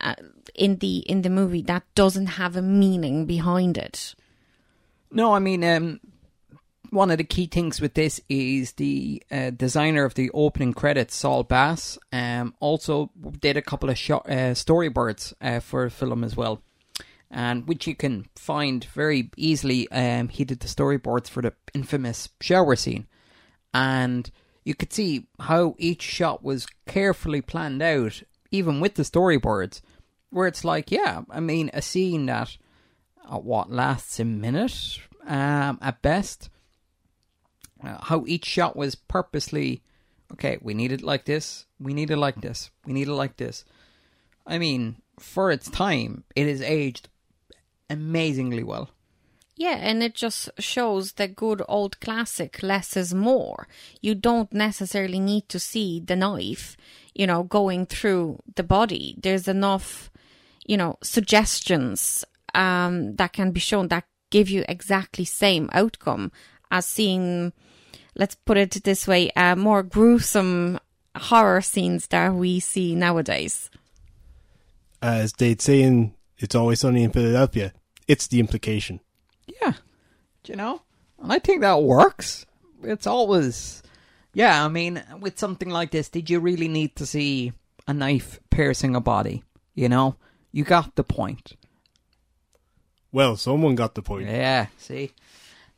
uh, 0.00 0.14
in 0.54 0.76
the 0.76 0.98
in 0.98 1.22
the 1.22 1.30
movie 1.30 1.62
that 1.62 1.84
doesn't 1.94 2.26
have 2.26 2.56
a 2.56 2.62
meaning 2.62 3.26
behind 3.26 3.76
it. 3.76 4.14
No, 5.10 5.32
I 5.32 5.38
mean, 5.38 5.64
um, 5.64 6.00
one 6.90 7.10
of 7.10 7.18
the 7.18 7.24
key 7.24 7.46
things 7.46 7.80
with 7.80 7.94
this 7.94 8.20
is 8.28 8.72
the 8.72 9.22
uh, 9.30 9.50
designer 9.50 10.04
of 10.04 10.14
the 10.14 10.30
opening 10.32 10.72
credits, 10.72 11.16
Saul 11.16 11.44
Bass, 11.44 11.98
um, 12.12 12.54
also 12.60 13.10
did 13.40 13.56
a 13.56 13.62
couple 13.62 13.90
of 13.90 13.98
shot, 13.98 14.26
uh, 14.28 14.54
storyboards 14.54 15.32
uh, 15.40 15.60
for 15.60 15.84
a 15.84 15.90
film 15.90 16.24
as 16.24 16.36
well, 16.36 16.62
and 17.30 17.66
which 17.66 17.86
you 17.86 17.94
can 17.94 18.26
find 18.34 18.84
very 18.84 19.30
easily. 19.36 19.90
Um, 19.90 20.28
he 20.28 20.44
did 20.44 20.60
the 20.60 20.68
storyboards 20.68 21.28
for 21.28 21.42
the 21.42 21.52
infamous 21.74 22.28
shower 22.40 22.76
scene, 22.76 23.06
and 23.72 24.30
you 24.64 24.74
could 24.74 24.92
see 24.92 25.26
how 25.40 25.74
each 25.78 26.02
shot 26.02 26.42
was 26.42 26.66
carefully 26.86 27.40
planned 27.40 27.82
out, 27.82 28.22
even 28.50 28.80
with 28.80 28.94
the 28.94 29.02
storyboards, 29.02 29.80
where 30.30 30.46
it's 30.46 30.64
like, 30.64 30.90
yeah, 30.90 31.22
I 31.30 31.40
mean, 31.40 31.70
a 31.72 31.82
scene 31.82 32.26
that 32.26 32.56
uh, 33.28 33.38
what 33.38 33.70
lasts 33.70 34.18
a 34.18 34.24
minute 34.24 34.98
um, 35.26 35.78
at 35.82 36.02
best 36.02 36.50
uh, 37.82 37.98
how 38.02 38.24
each 38.26 38.44
shot 38.44 38.76
was 38.76 38.94
purposely 38.94 39.82
okay 40.32 40.58
we 40.60 40.74
need 40.74 40.92
it 40.92 41.02
like 41.02 41.24
this 41.24 41.66
we 41.78 41.94
need 41.94 42.10
it 42.10 42.16
like 42.16 42.40
this 42.40 42.70
we 42.84 42.92
need 42.92 43.08
it 43.08 43.12
like 43.12 43.36
this 43.36 43.64
i 44.46 44.58
mean 44.58 44.96
for 45.18 45.50
its 45.50 45.70
time 45.70 46.24
it 46.34 46.46
is 46.46 46.60
aged 46.62 47.08
amazingly 47.90 48.62
well 48.62 48.90
Yeah, 49.56 49.76
and 49.80 50.02
it 50.02 50.14
just 50.14 50.50
shows 50.58 51.12
the 51.12 51.26
good 51.26 51.62
old 51.68 51.98
classic 52.00 52.62
less 52.62 52.96
is 52.96 53.12
more. 53.12 53.66
You 54.00 54.14
don't 54.14 54.52
necessarily 54.52 55.18
need 55.18 55.48
to 55.48 55.58
see 55.58 55.98
the 55.98 56.14
knife, 56.14 56.76
you 57.12 57.26
know, 57.26 57.42
going 57.42 57.86
through 57.86 58.38
the 58.54 58.62
body. 58.62 59.16
There's 59.20 59.48
enough, 59.48 60.12
you 60.64 60.76
know, 60.76 60.96
suggestions 61.02 62.24
um, 62.54 63.16
that 63.16 63.32
can 63.32 63.50
be 63.50 63.60
shown 63.60 63.88
that 63.88 64.04
give 64.30 64.48
you 64.48 64.64
exactly 64.68 65.24
same 65.24 65.68
outcome 65.72 66.30
as 66.70 66.86
seeing 66.86 67.52
let's 68.18 68.34
put 68.34 68.56
it 68.56 68.84
this 68.84 69.06
way, 69.06 69.30
uh, 69.32 69.56
more 69.56 69.82
gruesome 69.82 70.78
horror 71.16 71.60
scenes 71.60 72.08
that 72.08 72.34
we 72.34 72.60
see 72.60 72.94
nowadays. 72.94 73.70
As 75.00 75.32
they'd 75.32 75.62
say 75.62 75.82
in 75.82 76.14
It's 76.38 76.54
Always 76.54 76.80
Sunny 76.80 77.04
in 77.04 77.12
Philadelphia, 77.12 77.72
it's 78.08 78.26
the 78.26 78.40
implication. 78.40 79.00
Yeah. 79.62 79.72
Do 80.42 80.52
you 80.52 80.56
know? 80.56 80.82
And 81.22 81.32
I 81.32 81.38
think 81.38 81.60
that 81.60 81.82
works. 81.82 82.46
It's 82.82 83.06
always. 83.06 83.82
Yeah, 84.34 84.64
I 84.64 84.68
mean, 84.68 85.02
with 85.20 85.38
something 85.38 85.68
like 85.68 85.90
this, 85.90 86.08
did 86.08 86.30
you 86.30 86.40
really 86.40 86.68
need 86.68 86.96
to 86.96 87.06
see 87.06 87.52
a 87.86 87.94
knife 87.94 88.40
piercing 88.50 88.96
a 88.96 89.00
body? 89.00 89.44
You 89.74 89.88
know? 89.88 90.16
You 90.52 90.64
got 90.64 90.96
the 90.96 91.04
point. 91.04 91.54
Well, 93.12 93.36
someone 93.36 93.74
got 93.74 93.94
the 93.94 94.02
point. 94.02 94.28
Yeah, 94.28 94.66
see? 94.78 95.12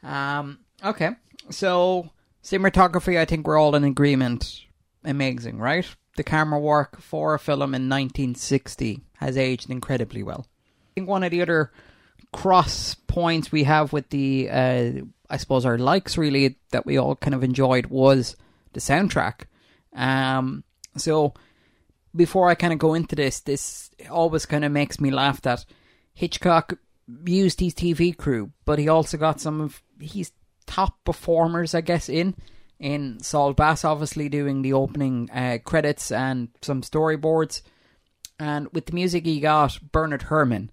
Um, 0.03 0.59
okay. 0.85 1.11
So, 1.51 2.11
cinematography, 2.43 3.19
I 3.19 3.25
think 3.25 3.47
we're 3.47 3.59
all 3.59 3.75
in 3.77 3.85
agreement. 3.85 4.63
Amazing, 5.05 5.59
right? 5.59 5.87
The 6.17 6.25
camera 6.25 6.61
work 6.61 7.01
for 7.01 7.35
a 7.35 7.39
film 7.39 7.75
in 7.75 7.89
1960 7.89 9.01
has 9.19 9.37
aged 9.37 9.71
incredibly 9.71 10.23
well. 10.23 10.47
I 10.49 10.91
think 10.95 11.09
one 11.09 11.23
of 11.23 11.31
the 11.31 11.43
other 11.43 11.73
cross 12.33 12.95
points 12.95 13.51
we 13.51 13.65
have 13.65 13.93
with 13.93 14.09
the, 14.11 14.49
uh, 14.51 14.91
I 15.29 15.37
suppose, 15.37 15.67
our 15.67 15.79
likes 15.79 16.17
really 16.17 16.57
that 16.71 16.87
we 16.87 16.97
all 16.99 17.17
kind 17.17 17.35
of 17.35 17.43
enjoyed 17.45 17.87
was 17.87 18.37
the 18.73 18.81
soundtrack. 18.81 19.43
Um, 19.95 20.65
so 20.97 21.35
before 22.15 22.49
I 22.49 22.55
kind 22.55 22.73
of 22.73 22.79
go 22.79 22.95
into 22.95 23.17
this, 23.17 23.41
this 23.41 23.91
always 24.11 24.47
kind 24.47 24.65
of 24.65 24.73
makes 24.73 25.01
me 25.01 25.11
laugh 25.11 25.41
that 25.43 25.65
Hitchcock 26.15 26.75
used 27.25 27.61
his 27.61 27.75
TV 27.75 28.17
crew, 28.17 28.53
but 28.65 28.79
he 28.79 28.89
also 28.89 29.17
got 29.17 29.41
some 29.41 29.61
of 29.61 29.83
his 30.01 30.33
top 30.67 31.03
performers, 31.05 31.75
I 31.75 31.81
guess, 31.81 32.09
in 32.09 32.35
in 32.79 33.21
Saul 33.21 33.53
Bass, 33.53 33.85
obviously 33.85 34.31
doing 34.31 34.63
the 34.63 34.73
opening 34.73 35.29
uh, 35.31 35.59
credits 35.63 36.11
and 36.11 36.49
some 36.63 36.81
storyboards, 36.81 37.61
and 38.39 38.69
with 38.73 38.87
the 38.87 38.95
music 38.95 39.27
he 39.27 39.39
got 39.39 39.79
Bernard 39.93 40.23
Herrmann, 40.23 40.71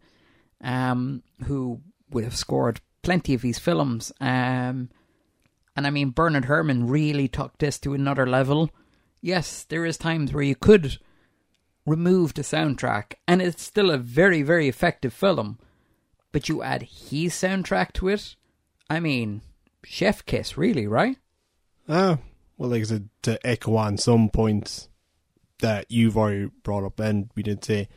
um, 0.61 1.23
who 1.45 1.81
would 2.09 2.23
have 2.23 2.35
scored 2.35 2.81
plenty 3.01 3.33
of 3.33 3.41
his 3.41 3.59
films. 3.59 4.11
Um, 4.19 4.89
and 5.75 5.85
I 5.85 5.89
mean, 5.89 6.09
Bernard 6.09 6.45
Herrmann 6.45 6.87
really 6.87 7.27
took 7.27 7.57
this 7.57 7.77
to 7.79 7.93
another 7.93 8.25
level. 8.25 8.71
Yes, 9.21 9.63
there 9.63 9.85
is 9.85 9.97
times 9.97 10.33
where 10.33 10.43
you 10.43 10.55
could 10.55 10.97
remove 11.85 12.33
the 12.33 12.41
soundtrack, 12.41 13.13
and 13.27 13.41
it's 13.41 13.63
still 13.63 13.89
a 13.89 13.97
very, 13.97 14.41
very 14.41 14.67
effective 14.67 15.13
film. 15.13 15.59
But 16.31 16.49
you 16.49 16.61
add 16.61 16.83
his 16.83 17.33
soundtrack 17.33 17.93
to 17.93 18.09
it, 18.09 18.35
I 18.89 18.99
mean, 18.99 19.41
chef 19.83 20.25
kiss, 20.25 20.57
really, 20.57 20.87
right? 20.87 21.17
Ah, 21.87 22.17
well, 22.57 22.69
like 22.69 22.81
I 22.81 22.85
said, 22.85 23.09
to 23.23 23.47
echo 23.47 23.75
on 23.75 23.97
some 23.97 24.29
points 24.29 24.89
that 25.59 25.85
you've 25.89 26.17
already 26.17 26.49
brought 26.63 26.83
up, 26.83 26.99
and 26.99 27.29
we 27.35 27.43
did 27.43 27.63
say, 27.63 27.87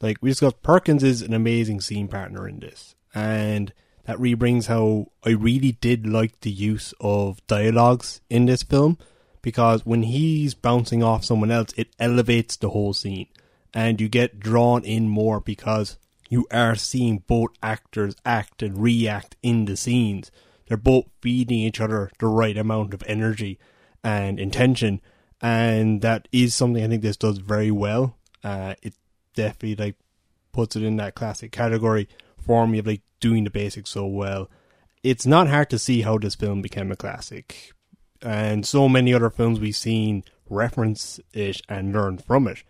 like, 0.00 0.18
we 0.20 0.30
discussed 0.30 0.62
Perkins 0.62 1.02
is 1.02 1.22
an 1.22 1.32
amazing 1.32 1.80
scene 1.80 2.08
partner 2.08 2.48
in 2.48 2.60
this. 2.60 2.94
And 3.14 3.72
that 4.04 4.18
rebrings 4.18 4.66
how 4.66 5.12
I 5.24 5.30
really 5.30 5.72
did 5.72 6.06
like 6.06 6.40
the 6.40 6.50
use 6.50 6.94
of 7.00 7.44
dialogues 7.46 8.20
in 8.30 8.46
this 8.46 8.62
film 8.62 8.98
because 9.42 9.86
when 9.86 10.02
he's 10.04 10.54
bouncing 10.54 11.02
off 11.02 11.24
someone 11.24 11.50
else, 11.50 11.72
it 11.76 11.94
elevates 11.98 12.56
the 12.56 12.70
whole 12.70 12.92
scene 12.92 13.28
and 13.72 14.00
you 14.00 14.08
get 14.08 14.40
drawn 14.40 14.84
in 14.84 15.08
more 15.08 15.40
because 15.40 15.98
you 16.28 16.46
are 16.50 16.74
seeing 16.74 17.22
both 17.26 17.50
actors 17.62 18.16
act 18.24 18.62
and 18.62 18.82
react 18.82 19.36
in 19.42 19.66
the 19.66 19.76
scenes. 19.76 20.30
They're 20.66 20.76
both 20.76 21.04
feeding 21.20 21.58
each 21.58 21.80
other 21.80 22.10
the 22.18 22.26
right 22.26 22.56
amount 22.56 22.94
of 22.94 23.02
energy 23.06 23.58
and 24.02 24.40
intention, 24.40 25.00
and 25.40 26.00
that 26.02 26.26
is 26.32 26.54
something 26.54 26.82
I 26.82 26.88
think 26.88 27.02
this 27.02 27.16
does 27.16 27.38
very 27.38 27.70
well. 27.70 28.16
Uh, 28.42 28.74
it 28.82 28.94
definitely 29.36 29.76
like 29.76 29.94
puts 30.52 30.74
it 30.74 30.82
in 30.82 30.96
that 30.96 31.14
classic 31.14 31.52
category 31.52 32.08
for 32.36 32.66
me 32.66 32.78
of 32.78 32.86
like 32.88 33.02
doing 33.20 33.44
the 33.44 33.50
basics 33.50 33.90
so 33.90 34.06
well. 34.06 34.50
It's 35.04 35.26
not 35.26 35.48
hard 35.48 35.70
to 35.70 35.78
see 35.78 36.02
how 36.02 36.18
this 36.18 36.34
film 36.34 36.62
became 36.62 36.90
a 36.90 36.96
classic, 36.96 37.72
and 38.20 38.66
so 38.66 38.88
many 38.88 39.14
other 39.14 39.30
films 39.30 39.60
we've 39.60 39.76
seen 39.76 40.24
reference 40.48 41.20
it 41.32 41.60
and 41.68 41.92
learn 41.92 42.18
from 42.18 42.48
it. 42.48 42.64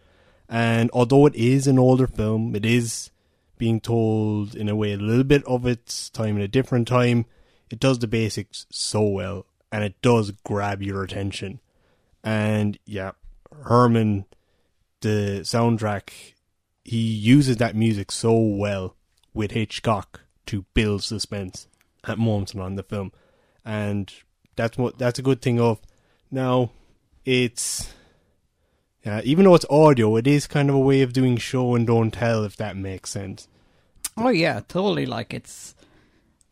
And 0.49 0.91
although 0.93 1.27
it 1.27 1.35
is 1.35 1.67
an 1.67 1.79
older 1.79 2.07
film, 2.07 2.55
it 2.55 2.67
is 2.67 3.11
being 3.59 3.81
told 3.81 4.55
in 4.55 4.69
a 4.69 4.77
way 4.77 4.93
a 4.93 4.99
little 4.99 5.25
bit 5.25 5.45
of 5.45 5.67
its 5.67 6.11
time 6.11 6.37
in 6.37 6.43
a 6.43 6.49
different 6.49 6.87
time. 6.87 7.25
It 7.71 7.81
does 7.81 7.99
the 7.99 8.07
basics 8.07 8.67
so 8.71 9.03
well, 9.03 9.47
and 9.73 9.83
it 9.83 10.01
does 10.03 10.31
grab 10.45 10.83
your 10.83 11.03
attention. 11.03 11.61
And 12.23 12.79
yeah, 12.85 13.13
Herrmann, 13.67 14.27
the 15.01 15.41
soundtrack, 15.43 16.35
he 16.87 16.99
uses 16.99 17.57
that 17.59 17.77
music 17.77 18.13
so 18.13 18.37
well 18.39 18.97
with 19.35 19.51
Hitchcock 19.53 20.23
to 20.47 20.65
build 20.75 21.03
suspense 21.03 21.67
at 22.05 22.19
moments 22.19 22.55
on 22.55 22.77
the 22.77 22.83
film, 22.83 23.13
and 23.65 24.13
that's 24.55 24.79
what 24.79 24.99
that's 24.99 25.19
a 25.19 25.23
good 25.23 25.43
thing 25.43 25.61
of. 25.61 25.81
Now, 26.31 26.71
it's 27.25 27.93
even 29.25 29.45
though 29.45 29.55
it's 29.55 29.67
audio, 29.71 30.17
it 30.17 30.27
is 30.27 30.47
kind 30.47 30.69
of 30.69 30.75
a 30.75 30.81
way 30.81 31.03
of 31.03 31.13
doing 31.13 31.37
show 31.37 31.75
and 31.75 31.87
don't 31.87 32.11
tell, 32.11 32.45
if 32.45 32.57
that 32.57 32.77
makes 32.77 33.11
sense. 33.11 33.49
Oh 34.17 34.31
yeah, 34.31 34.61
totally. 34.67 35.07
Like 35.07 35.35
it's, 35.35 35.75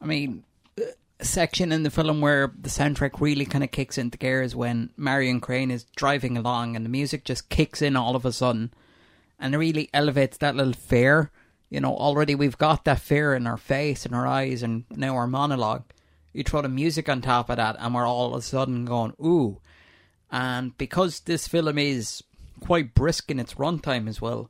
I 0.00 0.06
mean, 0.06 0.44
a 0.78 1.24
section 1.24 1.72
in 1.72 1.82
the 1.82 1.90
film 1.90 2.20
where 2.20 2.52
the 2.60 2.68
soundtrack 2.68 3.20
really 3.20 3.46
kind 3.46 3.64
of 3.64 3.70
kicks 3.70 3.98
into 3.98 4.18
gear 4.18 4.42
is 4.42 4.54
when 4.54 4.90
Marion 4.96 5.40
Crane 5.40 5.70
is 5.70 5.84
driving 5.96 6.36
along 6.36 6.76
and 6.76 6.84
the 6.84 6.90
music 6.90 7.24
just 7.24 7.48
kicks 7.48 7.80
in 7.82 7.96
all 7.96 8.14
of 8.14 8.24
a 8.24 8.32
sudden, 8.32 8.72
and 9.44 9.54
really 9.58 9.90
elevates 9.92 10.38
that 10.38 10.56
little 10.56 10.72
fear. 10.72 11.30
You 11.68 11.78
know, 11.78 11.94
already 11.94 12.34
we've 12.34 12.56
got 12.56 12.86
that 12.86 13.00
fear 13.00 13.34
in 13.34 13.46
our 13.46 13.58
face 13.58 14.06
and 14.06 14.14
our 14.14 14.26
eyes, 14.26 14.62
and 14.62 14.84
now 14.88 15.14
our 15.16 15.26
monologue. 15.26 15.84
You 16.32 16.42
throw 16.42 16.62
the 16.62 16.68
music 16.70 17.10
on 17.10 17.20
top 17.20 17.50
of 17.50 17.58
that, 17.58 17.76
and 17.78 17.94
we're 17.94 18.08
all 18.08 18.32
of 18.32 18.38
a 18.38 18.42
sudden 18.42 18.86
going, 18.86 19.12
ooh. 19.22 19.60
And 20.32 20.76
because 20.78 21.20
this 21.20 21.46
film 21.46 21.76
is 21.76 22.24
quite 22.60 22.94
brisk 22.94 23.30
in 23.30 23.38
its 23.38 23.54
runtime 23.54 24.08
as 24.08 24.18
well, 24.18 24.48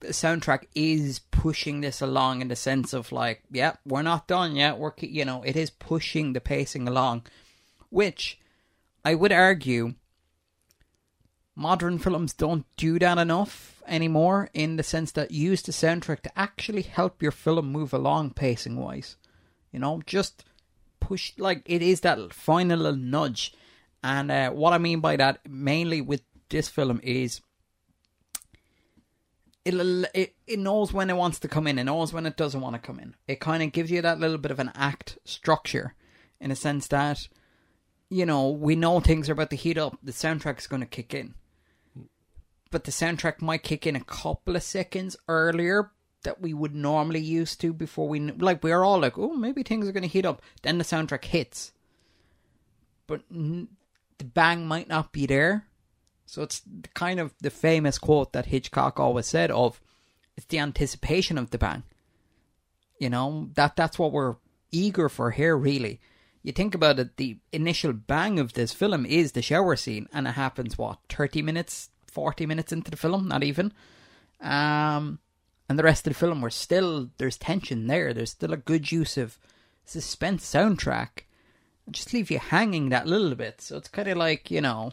the 0.00 0.08
soundtrack 0.08 0.64
is 0.74 1.20
pushing 1.30 1.82
this 1.82 2.00
along 2.00 2.40
in 2.40 2.48
the 2.48 2.56
sense 2.56 2.92
of 2.92 3.12
like, 3.12 3.44
yeah, 3.48 3.74
we're 3.86 4.02
not 4.02 4.26
done 4.26 4.56
yet. 4.56 4.76
We're, 4.76 4.92
you 4.98 5.24
know, 5.24 5.44
it 5.44 5.54
is 5.54 5.70
pushing 5.70 6.32
the 6.32 6.40
pacing 6.40 6.88
along, 6.88 7.22
which 7.90 8.40
I 9.04 9.14
would 9.14 9.30
argue 9.30 9.94
modern 11.56 11.98
films 11.98 12.32
don't 12.34 12.66
do 12.76 12.98
that 13.00 13.18
enough 13.18 13.82
anymore 13.86 14.50
in 14.52 14.76
the 14.76 14.82
sense 14.82 15.10
that 15.12 15.30
use 15.30 15.62
the 15.62 15.72
soundtrack 15.72 16.20
to 16.20 16.38
actually 16.38 16.82
help 16.82 17.22
your 17.22 17.32
film 17.32 17.72
move 17.72 17.92
along 17.92 18.34
pacing 18.34 18.76
wise. 18.76 19.16
You 19.72 19.80
know, 19.80 20.02
just 20.06 20.44
push 21.00 21.32
like 21.38 21.62
it 21.66 21.82
is 21.82 22.00
that 22.02 22.32
final 22.32 22.78
little 22.78 22.98
nudge. 22.98 23.54
And 24.02 24.30
uh, 24.30 24.50
what 24.50 24.72
I 24.72 24.78
mean 24.78 25.00
by 25.00 25.16
that, 25.16 25.40
mainly 25.48 26.00
with 26.00 26.22
this 26.48 26.68
film, 26.68 27.00
is 27.02 27.40
it'll, 29.64 30.04
it 30.14 30.34
it 30.46 30.58
knows 30.58 30.92
when 30.92 31.10
it 31.10 31.16
wants 31.16 31.40
to 31.40 31.48
come 31.48 31.66
in, 31.66 31.78
it 31.78 31.84
knows 31.84 32.12
when 32.12 32.26
it 32.26 32.36
doesn't 32.36 32.60
want 32.60 32.74
to 32.74 32.86
come 32.86 33.00
in. 33.00 33.16
It 33.26 33.40
kind 33.40 33.62
of 33.62 33.72
gives 33.72 33.90
you 33.90 34.02
that 34.02 34.20
little 34.20 34.38
bit 34.38 34.52
of 34.52 34.60
an 34.60 34.70
act 34.74 35.18
structure, 35.24 35.94
in 36.40 36.50
a 36.50 36.56
sense 36.56 36.86
that, 36.88 37.28
you 38.10 38.26
know, 38.26 38.50
we 38.50 38.76
know 38.76 39.00
things 39.00 39.28
are 39.28 39.32
about 39.32 39.50
to 39.50 39.56
heat 39.56 39.78
up. 39.78 39.98
The 40.02 40.12
soundtrack's 40.12 40.68
going 40.68 40.82
to 40.82 40.86
kick 40.86 41.14
in, 41.14 41.34
but 42.76 42.84
the 42.84 42.90
soundtrack 42.90 43.40
might 43.40 43.62
kick 43.62 43.86
in 43.86 43.96
a 43.96 44.04
couple 44.04 44.54
of 44.54 44.62
seconds 44.62 45.16
earlier 45.28 45.92
that 46.24 46.42
we 46.42 46.52
would 46.52 46.74
normally 46.74 47.20
used 47.20 47.58
to 47.58 47.72
before 47.72 48.06
we 48.06 48.20
like 48.20 48.62
we're 48.62 48.84
all 48.84 49.00
like, 49.00 49.16
oh, 49.16 49.32
maybe 49.32 49.62
things 49.62 49.88
are 49.88 49.92
going 49.92 50.02
to 50.02 50.08
heat 50.10 50.26
up. 50.26 50.42
Then 50.60 50.76
the 50.76 50.84
soundtrack 50.84 51.24
hits, 51.24 51.72
but 53.06 53.22
n- 53.32 53.68
the 54.18 54.26
bang 54.26 54.66
might 54.66 54.88
not 54.88 55.10
be 55.10 55.24
there. 55.24 55.64
So 56.26 56.42
it's 56.42 56.60
kind 56.92 57.18
of 57.18 57.32
the 57.40 57.48
famous 57.48 57.96
quote 57.96 58.34
that 58.34 58.44
Hitchcock 58.44 59.00
always 59.00 59.24
said 59.24 59.50
of 59.50 59.80
it's 60.36 60.44
the 60.44 60.58
anticipation 60.58 61.38
of 61.38 61.48
the 61.48 61.56
bang. 61.56 61.82
You 63.00 63.08
know, 63.08 63.48
that 63.54 63.74
that's 63.74 63.98
what 63.98 64.12
we're 64.12 64.34
eager 64.70 65.08
for 65.08 65.30
here 65.30 65.56
really. 65.56 65.98
You 66.42 66.52
think 66.52 66.74
about 66.74 66.98
it, 66.98 67.16
the 67.16 67.38
initial 67.54 67.94
bang 67.94 68.38
of 68.38 68.52
this 68.52 68.74
film 68.74 69.06
is 69.06 69.32
the 69.32 69.40
shower 69.40 69.76
scene 69.76 70.10
and 70.12 70.28
it 70.28 70.32
happens 70.32 70.76
what, 70.76 70.98
30 71.08 71.40
minutes, 71.40 71.88
40 72.16 72.46
minutes 72.46 72.72
into 72.72 72.90
the 72.90 72.96
film, 72.96 73.28
not 73.28 73.44
even. 73.44 73.74
Um 74.40 75.18
and 75.68 75.78
the 75.78 75.82
rest 75.82 76.06
of 76.06 76.14
the 76.14 76.18
film 76.18 76.40
we're 76.40 76.50
still 76.50 77.10
there's 77.18 77.36
tension 77.36 77.88
there. 77.88 78.14
There's 78.14 78.30
still 78.30 78.54
a 78.54 78.68
good 78.70 78.90
use 78.90 79.18
of 79.18 79.38
suspense 79.84 80.50
soundtrack. 80.50 81.24
Just 81.90 82.14
leave 82.14 82.30
you 82.30 82.38
hanging 82.38 82.88
that 82.88 83.06
little 83.06 83.34
bit. 83.34 83.60
So 83.60 83.76
it's 83.76 83.88
kind 83.88 84.08
of 84.08 84.16
like, 84.16 84.50
you 84.50 84.62
know, 84.62 84.92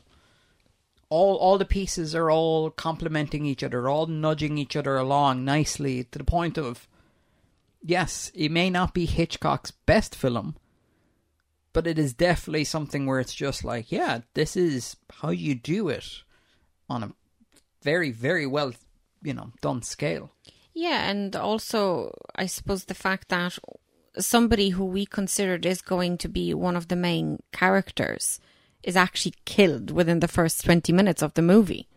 all 1.09 1.35
all 1.37 1.57
the 1.57 1.73
pieces 1.79 2.13
are 2.13 2.29
all 2.29 2.69
complementing 2.71 3.45
each 3.45 3.63
other, 3.63 3.87
all 3.87 4.07
nudging 4.07 4.57
each 4.57 4.75
other 4.75 4.97
along 4.97 5.45
nicely 5.45 6.03
to 6.03 6.17
the 6.19 6.25
point 6.25 6.57
of 6.57 6.89
yes, 7.81 8.31
it 8.35 8.51
may 8.51 8.69
not 8.69 8.93
be 8.93 9.05
Hitchcock's 9.05 9.71
best 9.71 10.13
film, 10.13 10.57
but 11.71 11.87
it 11.87 11.97
is 11.97 12.13
definitely 12.13 12.65
something 12.65 13.05
where 13.05 13.21
it's 13.21 13.33
just 13.33 13.63
like, 13.63 13.93
yeah, 13.93 14.21
this 14.33 14.57
is 14.57 14.97
how 15.21 15.29
you 15.29 15.55
do 15.55 15.87
it 15.87 16.23
on 16.93 17.03
a 17.03 17.11
very, 17.81 18.11
very 18.11 18.45
well, 18.45 18.71
you 19.21 19.33
know, 19.33 19.51
done 19.61 19.81
scale. 19.81 20.31
Yeah, 20.73 21.09
and 21.09 21.35
also 21.35 22.15
I 22.35 22.45
suppose 22.45 22.85
the 22.85 22.93
fact 22.93 23.29
that 23.29 23.57
somebody 24.17 24.69
who 24.69 24.85
we 24.85 25.05
considered 25.05 25.65
is 25.65 25.81
going 25.81 26.17
to 26.19 26.29
be 26.29 26.53
one 26.53 26.75
of 26.75 26.87
the 26.87 26.95
main 26.95 27.41
characters 27.51 28.39
is 28.83 28.95
actually 28.95 29.33
killed 29.45 29.91
within 29.91 30.19
the 30.19 30.27
first 30.27 30.63
20 30.65 30.91
minutes 30.93 31.21
of 31.21 31.33
the 31.33 31.41
movie. 31.41 31.87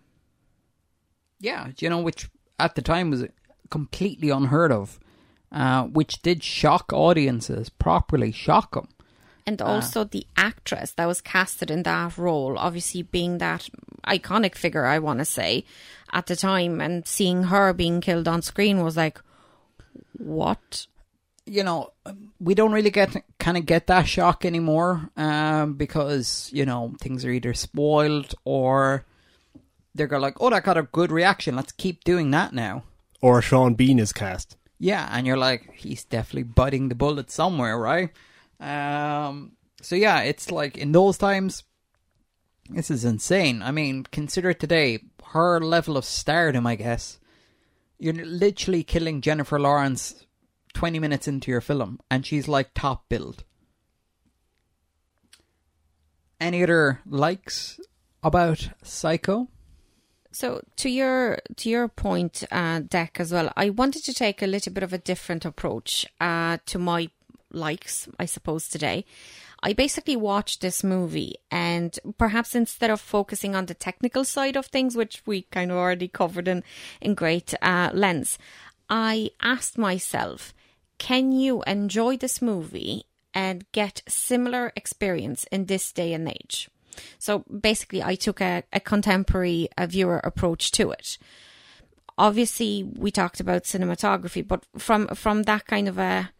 Yeah, 1.40 1.68
you 1.78 1.90
know, 1.90 2.00
which 2.00 2.28
at 2.59 2.74
the 2.74 2.82
time 2.82 3.11
was 3.11 3.24
completely 3.70 4.30
unheard 4.30 4.72
of, 4.72 4.98
uh, 5.52 5.85
which 5.85 6.22
did 6.22 6.42
shock 6.42 6.92
audiences, 6.92 7.68
properly 7.68 8.32
shock 8.32 8.74
them. 8.74 8.88
And 9.46 9.62
also 9.62 10.02
the 10.02 10.26
actress 10.37 10.90
that 10.92 11.06
was 11.06 11.20
casted 11.20 11.70
in 11.70 11.85
that 11.85 12.18
role, 12.18 12.59
obviously 12.59 13.02
being 13.02 13.38
that 13.38 13.68
iconic 14.04 14.56
figure, 14.56 14.85
I 14.85 14.98
want 14.98 15.20
to 15.20 15.24
say, 15.24 15.64
at 16.12 16.26
the 16.26 16.35
time, 16.35 16.80
and 16.80 17.06
seeing 17.06 17.44
her 17.44 17.72
being 17.72 18.00
killed 18.00 18.26
on 18.26 18.42
screen 18.42 18.82
was 18.82 18.96
like, 18.96 19.20
what? 20.18 20.87
you 21.46 21.62
know, 21.62 21.92
we 22.40 22.54
don't 22.54 22.72
really 22.72 22.90
get 22.90 23.16
kind 23.38 23.56
of 23.56 23.64
get 23.64 23.87
that 23.87 24.09
shock 24.09 24.44
anymore 24.44 25.09
um, 25.16 25.74
because 25.74 26.50
you 26.52 26.66
know 26.66 26.94
things 27.00 27.24
are 27.24 27.30
either 27.30 27.54
spoiled 27.54 28.35
or 28.44 29.04
they're 29.94 30.09
going 30.09 30.22
like, 30.22 30.40
oh, 30.40 30.50
that 30.50 30.64
got 30.64 30.76
a 30.76 30.82
good 30.82 31.11
reaction. 31.11 31.56
Let's 31.56 31.72
keep 31.72 32.04
doing 32.04 32.30
that 32.32 32.52
now. 32.52 32.82
Or 33.22 33.40
Sean 33.40 33.74
Bean 33.74 33.98
is 33.98 34.12
cast. 34.12 34.56
Yeah, 34.78 35.09
and 35.11 35.26
you're 35.26 35.38
like, 35.38 35.72
he's 35.74 36.04
definitely 36.04 36.42
biting 36.42 36.88
the 36.88 36.94
bullet 36.94 37.30
somewhere, 37.30 37.78
right? 37.78 38.11
Um, 38.61 39.53
so 39.83 39.95
yeah, 39.95 40.23
it's 40.23 40.51
like 40.51 40.77
in 40.79 40.92
those 40.92 41.19
times, 41.19 41.64
this 42.69 42.90
is 42.90 43.05
insane. 43.05 43.62
I 43.62 43.71
mean, 43.71 44.05
consider 44.11 44.53
today 44.53 45.01
her 45.33 45.61
level 45.61 45.97
of 45.97 46.05
stardom. 46.05 46.66
I 46.66 46.77
guess 46.77 47.19
you're 47.99 48.14
literally 48.14 48.83
killing 48.83 49.21
Jennifer 49.21 49.59
Lawrence 49.59 50.27
20 50.75 50.99
minutes 50.99 51.29
into 51.29 51.51
your 51.51 51.61
film, 51.61 52.01
and 52.11 52.27
she's 52.27 52.49
like 52.49 52.75
top 52.75 53.09
billed. 53.09 53.45
Any 56.38 56.62
other 56.62 57.01
likes 57.07 57.81
about 58.23 58.69
Psycho? 58.83 59.49
So 60.33 60.61
to 60.77 60.90
your 60.90 61.38
to 61.57 61.71
your 61.71 61.88
point, 61.88 62.45
uh, 62.51 62.81
Dec 62.81 63.19
as 63.21 63.33
well. 63.33 63.51
I 63.57 63.71
wanted 63.71 64.05
to 64.05 64.12
take 64.12 64.42
a 64.42 64.47
little 64.47 64.71
bit 64.71 64.83
of 64.83 64.92
a 64.92 64.99
different 64.99 65.47
approach 65.47 66.05
uh, 66.21 66.59
to 66.66 66.79
my 66.79 67.09
likes, 67.50 68.09
I 68.18 68.26
suppose 68.26 68.68
today. 68.68 69.04
I 69.62 69.72
basically 69.72 70.16
watched 70.16 70.61
this 70.61 70.85
movie, 70.85 71.37
and 71.50 71.98
perhaps 72.18 72.54
instead 72.54 72.90
of 72.90 73.00
focusing 73.00 73.54
on 73.54 73.66
the 73.66 73.74
technical 73.74 74.24
side 74.24 74.56
of 74.56 74.66
things, 74.66 74.96
which 74.96 75.22
we 75.26 75.42
kind 75.42 75.70
of 75.70 75.76
already 75.76 76.09
covered 76.09 76.46
in 76.46 76.62
in 77.00 77.14
great 77.14 77.54
uh, 77.62 77.90
lens, 77.92 78.38
I 78.88 79.30
asked 79.40 79.78
myself, 79.78 80.54
can 80.98 81.32
you 81.32 81.62
enjoy 81.66 82.16
this 82.16 82.40
movie 82.40 83.04
and 83.35 83.70
get 83.72 84.02
similar 84.09 84.72
experience 84.76 85.44
in 85.50 85.66
this 85.66 85.92
day 85.92 86.12
and 86.12 86.28
age? 86.28 86.70
So 87.18 87.40
basically, 87.40 88.02
I 88.02 88.14
took 88.14 88.40
a, 88.40 88.62
a 88.72 88.80
contemporary 88.80 89.68
a 89.76 89.87
viewer 89.87 90.20
approach 90.22 90.70
to 90.72 90.90
it. 90.90 91.18
Obviously, 92.18 92.82
we 92.82 93.11
talked 93.11 93.40
about 93.40 93.64
cinematography, 93.64 94.46
but 94.46 94.64
from 94.78 95.09
from 95.09 95.42
that 95.42 95.66
kind 95.66 95.88
of 95.88 95.98
a 95.98 96.30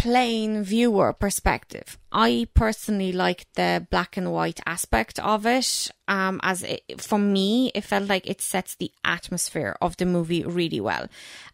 plain 0.00 0.64
viewer 0.64 1.12
perspective, 1.12 1.98
I 2.10 2.48
personally 2.54 3.12
like 3.12 3.46
the 3.52 3.86
black 3.90 4.16
and 4.16 4.32
white 4.32 4.58
aspect 4.64 5.18
of 5.18 5.44
it. 5.44 5.90
Um, 6.08 6.40
as 6.42 6.62
it, 6.62 6.82
for 6.98 7.18
me, 7.18 7.70
it 7.74 7.84
felt 7.84 8.08
like 8.08 8.26
it 8.26 8.40
sets 8.40 8.76
the 8.76 8.92
atmosphere 9.04 9.76
of 9.82 9.98
the 9.98 10.06
movie 10.06 10.42
really 10.42 10.80
well. 10.80 11.06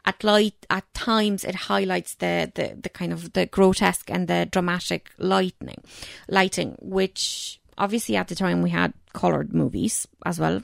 At 0.05 0.23
light, 0.23 0.65
at 0.71 0.95
times, 0.95 1.43
it 1.45 1.57
highlights 1.57 2.15
the, 2.15 2.53
the, 2.55 2.79
the 2.81 2.89
kind 2.89 3.13
of 3.13 3.33
the 3.33 3.47
grotesque 3.47 4.09
and 4.13 4.29
the 4.29 4.47
dramatic 4.49 5.11
lightning, 5.19 5.83
lighting, 6.29 6.77
which 6.81 7.61
obviously 7.77 8.15
at 8.15 8.29
the 8.29 8.37
time 8.37 8.63
we 8.63 8.71
had 8.71 8.95
colored 9.13 9.53
movies 9.53 10.07
as 10.25 10.39
well. 10.39 10.63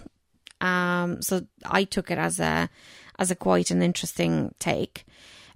Um, 0.61 1.21
so 1.21 1.47
I 1.67 1.83
took 1.83 2.13
it 2.13 2.19
as 2.19 2.39
a 2.39 2.71
as 3.19 3.33
a 3.33 3.35
quite 3.35 3.73
an 3.73 3.83
interesting 3.83 4.55
take. 4.61 5.05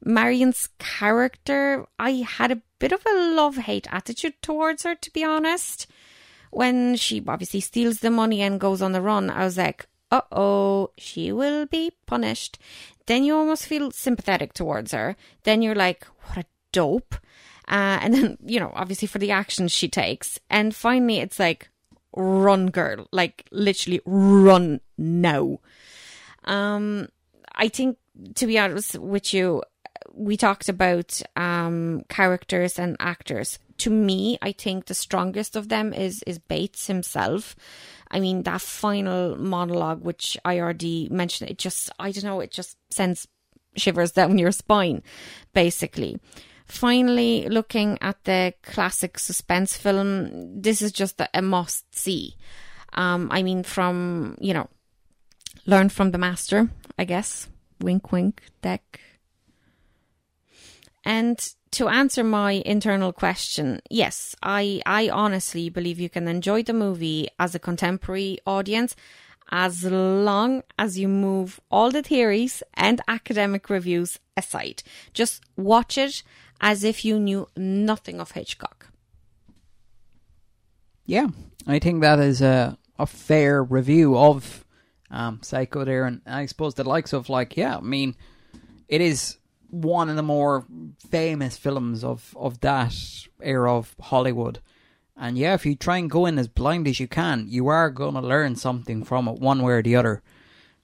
Marion's 0.07 0.69
character, 0.79 1.85
I 1.99 2.11
had 2.11 2.53
a 2.53 2.63
bit 2.79 2.93
of 2.93 3.05
a 3.05 3.35
love 3.35 3.57
hate 3.57 3.89
attitude 3.91 4.41
towards 4.41 4.85
her, 4.85 4.95
to 4.95 5.11
be 5.11 5.25
honest. 5.25 5.89
When 6.53 6.95
she 6.97 7.23
obviously 7.27 7.61
steals 7.61 7.99
the 7.99 8.11
money 8.11 8.41
and 8.41 8.61
goes 8.61 8.81
on 8.81 8.93
the 8.93 9.03
run, 9.03 9.29
I 9.29 9.45
was 9.45 9.59
like, 9.59 9.87
uh 10.13 10.23
oh, 10.31 10.93
she 10.97 11.33
will 11.33 11.67
be 11.67 11.91
punished. 12.07 12.59
Then 13.07 13.25
you 13.25 13.35
almost 13.35 13.67
feel 13.67 13.91
sympathetic 13.91 14.53
towards 14.53 14.93
her. 14.93 15.17
Then 15.43 15.61
you're 15.61 15.75
like, 15.75 16.07
what 16.23 16.39
a 16.39 16.45
dope. 16.71 17.17
Uh, 17.69 17.99
and 18.01 18.15
then, 18.15 18.39
you 18.47 18.61
know, 18.61 18.71
obviously 18.75 19.09
for 19.09 19.19
the 19.19 19.33
actions 19.33 19.73
she 19.73 19.89
takes. 19.89 20.39
And 20.49 20.75
finally, 20.75 21.19
it's 21.19 21.41
like, 21.41 21.69
run, 22.15 22.69
girl. 22.69 23.09
Like, 23.11 23.49
literally, 23.51 24.01
run 24.07 24.81
now. 24.97 25.59
Um, 26.45 27.09
I 27.57 27.69
think, 27.69 27.99
to 28.37 28.47
be 28.47 28.59
honest 28.59 28.99
with 28.99 29.35
you, 29.35 29.63
we 30.17 30.37
talked 30.37 30.69
about 30.69 31.21
um, 31.37 32.03
characters 32.09 32.79
and 32.79 32.97
actors. 32.99 33.59
To 33.79 33.91
me, 33.91 34.39
I 34.41 34.53
think 34.53 34.87
the 34.87 34.95
strongest 34.95 35.55
of 35.57 35.69
them 35.69 35.93
is 35.93 36.23
is 36.27 36.39
Bates 36.39 36.87
himself. 36.87 37.55
I 38.11 38.21
mean, 38.21 38.45
that 38.45 38.61
final 38.61 39.37
monologue, 39.37 40.03
which 40.03 40.37
I 40.45 40.61
already 40.61 41.09
mentioned, 41.11 41.51
it 41.51 41.59
just, 41.59 41.91
I 41.99 42.13
don't 42.13 42.25
know, 42.25 42.41
it 42.41 42.53
just 42.53 42.77
sends 42.91 43.27
shivers 43.77 44.13
down 44.13 44.39
your 44.39 44.53
spine, 44.53 45.03
basically. 45.53 46.19
Finally, 46.67 47.49
looking 47.49 47.99
at 48.01 48.23
the 48.25 48.55
classic 48.63 49.19
suspense 49.19 49.77
film, 49.77 50.61
this 50.61 50.83
is 50.83 50.93
just 50.93 51.21
a, 51.21 51.43
must 51.43 51.95
see. 51.95 52.37
Um, 52.95 53.29
I 53.31 53.43
mean, 53.43 53.63
from, 53.63 54.37
you 54.41 54.55
know, 54.55 54.69
learn 55.67 55.89
from 55.89 56.11
the 56.13 56.19
master, 56.19 56.71
I 56.99 57.05
guess. 57.05 57.49
Wink, 57.81 58.11
wink, 58.13 58.43
Dec. 58.63 58.81
And 61.07 61.39
to 61.71 61.87
answer 61.87 62.25
my 62.25 62.63
internal 62.67 63.13
question, 63.13 63.81
yes, 63.89 64.35
I, 64.43 64.83
I 64.85 65.09
honestly 65.09 65.71
believe 65.71 66.01
you 66.01 66.11
can 66.11 66.27
enjoy 66.27 66.65
the 66.65 66.73
movie 66.73 67.29
as 67.39 67.55
a 67.55 67.61
contemporary 67.61 68.39
audience 68.45 68.97
as 69.53 69.85
long 69.85 70.65
as 70.77 70.99
you 70.99 71.07
move 71.07 71.61
all 71.71 71.93
the 71.93 72.03
theories 72.03 72.61
and 72.75 73.01
academic 73.07 73.71
reviews 73.71 74.19
aside. 74.37 74.83
Just 75.15 75.45
watch 75.57 75.97
it 75.97 76.25
as 76.61 76.83
if 76.83 77.05
you 77.05 77.21
knew 77.21 77.47
nothing 77.57 78.21
of 78.21 78.33
Hitchcock. 78.33 78.89
Yeah, 81.05 81.29
I 81.69 81.79
think 81.79 82.01
that 82.01 82.19
is 82.19 82.43
a, 82.43 82.77
a 82.99 83.07
fair 83.07 83.63
review 83.63 84.19
of 84.19 84.65
um, 85.13 85.39
Psycho 85.41 85.85
there, 85.85 86.05
and 86.05 86.21
I 86.27 86.47
suppose 86.47 86.75
the 86.75 86.83
likes 86.83 87.13
of 87.13 87.29
like, 87.29 87.57
yeah, 87.57 87.77
I 87.77 87.81
mean, 87.81 88.17
it 88.89 89.01
is 89.01 89.37
one 89.71 90.09
of 90.09 90.17
the 90.17 90.23
more 90.23 90.65
famous 91.11 91.57
films 91.57 92.05
of, 92.05 92.35
of 92.37 92.61
that 92.61 92.95
era 93.43 93.77
of 93.77 93.95
Hollywood. 94.01 94.61
And 95.17 95.39
yeah, 95.39 95.55
if 95.55 95.65
you 95.65 95.75
try 95.75 95.97
and 95.97 96.11
go 96.11 96.27
in 96.27 96.39
as 96.39 96.49
blind 96.49 96.87
as 96.87 97.01
you 97.01 97.09
can, 97.09 97.47
you 97.49 97.69
are 97.69 97.91
going 97.91 98.15
to 98.15 98.21
learn 98.21 98.57
something 98.57 99.03
from 99.03 99.29
it 99.29 99.41
one 99.41 99.63
way 99.63 99.75
or 99.75 99.83
the 99.83 99.97
other. 99.97 100.23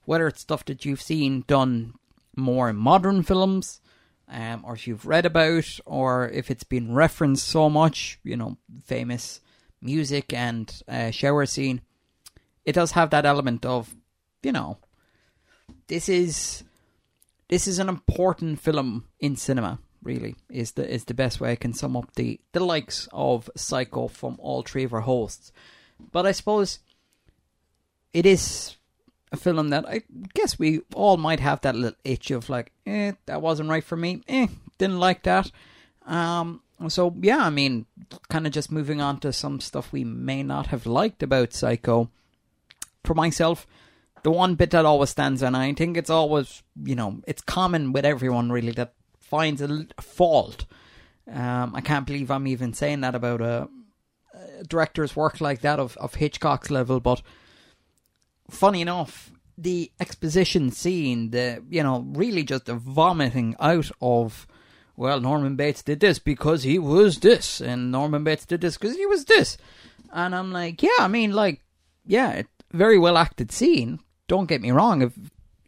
Whether 0.05 0.27
it's 0.27 0.41
stuff 0.41 0.65
that 0.65 0.85
you've 0.85 1.01
seen 1.01 1.43
done 1.47 1.93
more 2.35 2.69
in 2.69 2.75
modern 2.75 3.23
films, 3.23 3.79
um, 4.27 4.63
or 4.65 4.73
if 4.73 4.87
you've 4.87 5.05
read 5.05 5.25
about, 5.25 5.79
or 5.85 6.29
if 6.29 6.49
it's 6.49 6.63
been 6.63 6.93
referenced 6.93 7.47
so 7.47 7.69
much, 7.69 8.19
you 8.23 8.35
know, 8.35 8.57
famous 8.83 9.39
music 9.81 10.33
and 10.33 10.81
uh, 10.87 11.11
shower 11.11 11.45
scene, 11.45 11.81
it 12.65 12.73
does 12.73 12.91
have 12.93 13.11
that 13.11 13.25
element 13.25 13.65
of, 13.65 13.95
you 14.41 14.51
know, 14.51 14.77
this 15.87 16.09
is 16.09 16.63
this 17.53 17.67
is 17.67 17.77
an 17.77 17.87
important 17.87 18.59
film 18.59 19.05
in 19.19 19.35
cinema. 19.35 19.77
Really, 20.01 20.35
is 20.49 20.71
the 20.71 20.91
is 20.91 21.05
the 21.05 21.13
best 21.13 21.39
way 21.39 21.51
I 21.51 21.55
can 21.55 21.71
sum 21.71 21.95
up 21.95 22.15
the 22.15 22.39
the 22.51 22.59
likes 22.59 23.07
of 23.13 23.47
Psycho 23.55 24.07
from 24.07 24.37
all 24.39 24.63
three 24.63 24.83
of 24.83 24.91
our 24.91 25.01
hosts. 25.01 25.51
But 26.11 26.25
I 26.25 26.31
suppose 26.31 26.79
it 28.11 28.25
is 28.25 28.75
a 29.31 29.37
film 29.37 29.69
that 29.69 29.87
I 29.87 30.01
guess 30.33 30.57
we 30.57 30.81
all 30.95 31.17
might 31.17 31.39
have 31.41 31.61
that 31.61 31.75
little 31.75 31.99
itch 32.03 32.31
of 32.31 32.49
like, 32.49 32.71
eh, 32.87 33.11
that 33.27 33.43
wasn't 33.43 33.69
right 33.69 33.83
for 33.83 33.95
me. 33.95 34.23
Eh, 34.27 34.47
didn't 34.79 34.99
like 34.99 35.21
that. 35.23 35.51
Um, 36.07 36.63
so 36.87 37.15
yeah, 37.21 37.45
I 37.45 37.51
mean, 37.51 37.85
kind 38.29 38.47
of 38.47 38.51
just 38.51 38.71
moving 38.71 38.99
on 38.99 39.19
to 39.19 39.31
some 39.31 39.59
stuff 39.59 39.93
we 39.93 40.03
may 40.03 40.41
not 40.41 40.67
have 40.67 40.87
liked 40.87 41.21
about 41.21 41.53
Psycho. 41.53 42.09
For 43.03 43.13
myself, 43.13 43.67
the 44.23 44.31
one 44.31 44.55
bit 44.55 44.71
that 44.71 44.85
always 44.85 45.09
stands 45.11 45.43
out, 45.43 45.47
and 45.47 45.57
I 45.57 45.73
think 45.73 45.97
it's 45.97 46.09
always, 46.09 46.63
you 46.83 46.95
know, 46.95 47.21
it's 47.27 47.41
common 47.41 47.93
with 47.93 48.05
everyone 48.05 48.51
really 48.51 48.71
that 48.73 48.93
finds 49.19 49.61
a 49.61 49.87
fault 49.99 50.65
Um, 51.31 51.73
I 51.75 51.81
can't 51.81 52.05
believe 52.05 52.29
I'm 52.29 52.47
even 52.47 52.73
saying 52.73 53.01
that 53.01 53.15
about 53.15 53.41
a, 53.41 53.69
a 54.33 54.63
director's 54.63 55.15
work 55.15 55.39
like 55.39 55.61
that 55.61 55.79
of, 55.79 55.95
of 55.97 56.15
Hitchcock's 56.15 56.69
level. 56.69 56.99
But 56.99 57.21
funny 58.49 58.81
enough, 58.81 59.31
the 59.57 59.91
exposition 59.99 60.71
scene, 60.71 61.31
the 61.31 61.63
you 61.69 61.83
know, 61.83 62.05
really 62.13 62.43
just 62.43 62.65
the 62.65 62.75
vomiting 62.75 63.55
out 63.59 63.89
of, 64.01 64.47
well, 64.97 65.19
Norman 65.21 65.55
Bates 65.55 65.81
did 65.83 65.99
this 65.99 66.19
because 66.19 66.63
he 66.63 66.77
was 66.77 67.19
this, 67.19 67.61
and 67.61 67.91
Norman 67.91 68.23
Bates 68.23 68.45
did 68.45 68.61
this 68.61 68.77
because 68.77 68.95
he 68.97 69.05
was 69.05 69.25
this, 69.25 69.57
and 70.11 70.35
I'm 70.35 70.51
like, 70.51 70.83
yeah, 70.83 70.89
I 70.99 71.07
mean, 71.07 71.31
like, 71.31 71.61
yeah, 72.05 72.41
very 72.71 72.99
well 72.99 73.17
acted 73.17 73.51
scene. 73.51 73.99
Don't 74.33 74.49
get 74.49 74.63
me 74.63 74.71
wrong. 74.71 75.03
If 75.03 75.13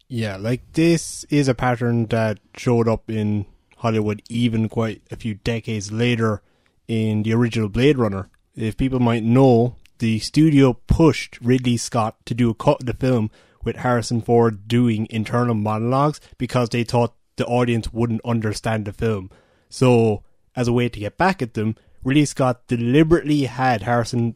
Yeah, 0.08 0.38
like 0.38 0.74
this 0.74 1.24
is 1.26 1.48
a 1.48 1.54
pattern 1.54 2.08
that 2.08 2.40
showed 2.58 2.88
up 2.88 3.12
in 3.12 3.46
Hollywood 3.78 4.24
even 4.28 4.70
quite 4.70 5.04
a 5.12 5.16
few 5.16 5.36
decades 5.36 5.92
later 5.92 6.42
in 6.88 7.22
the 7.22 7.34
original 7.36 7.70
Blade 7.70 8.00
Runner. 8.00 8.28
If 8.56 8.76
people 8.76 9.00
might 9.00 9.24
know, 9.24 9.76
the 10.00 10.18
studio 10.18 10.74
pushed 10.88 11.38
Ridley 11.44 11.78
Scott 11.78 12.16
to 12.26 12.34
do 12.34 12.50
a 12.50 12.56
cut 12.56 12.80
of 12.80 12.88
the 12.88 12.96
film 12.96 13.30
with 13.64 13.76
Harrison 13.76 14.24
Ford 14.24 14.68
doing 14.68 15.06
internal 15.12 15.54
monologues 15.54 16.20
because 16.40 16.70
they 16.70 16.84
thought 16.84 17.14
the 17.36 17.46
audience 17.46 17.94
wouldn't 17.94 18.26
understand 18.26 18.86
the 18.86 18.94
film. 18.94 19.30
So, 19.70 20.24
as 20.56 20.68
a 20.68 20.74
way 20.74 20.90
to 20.90 21.00
get 21.00 21.20
back 21.20 21.44
at 21.44 21.54
them, 21.54 21.76
Ridley 22.04 22.26
Scott 22.26 22.66
deliberately 22.66 23.44
had 23.44 23.84
Harrison 23.84 24.34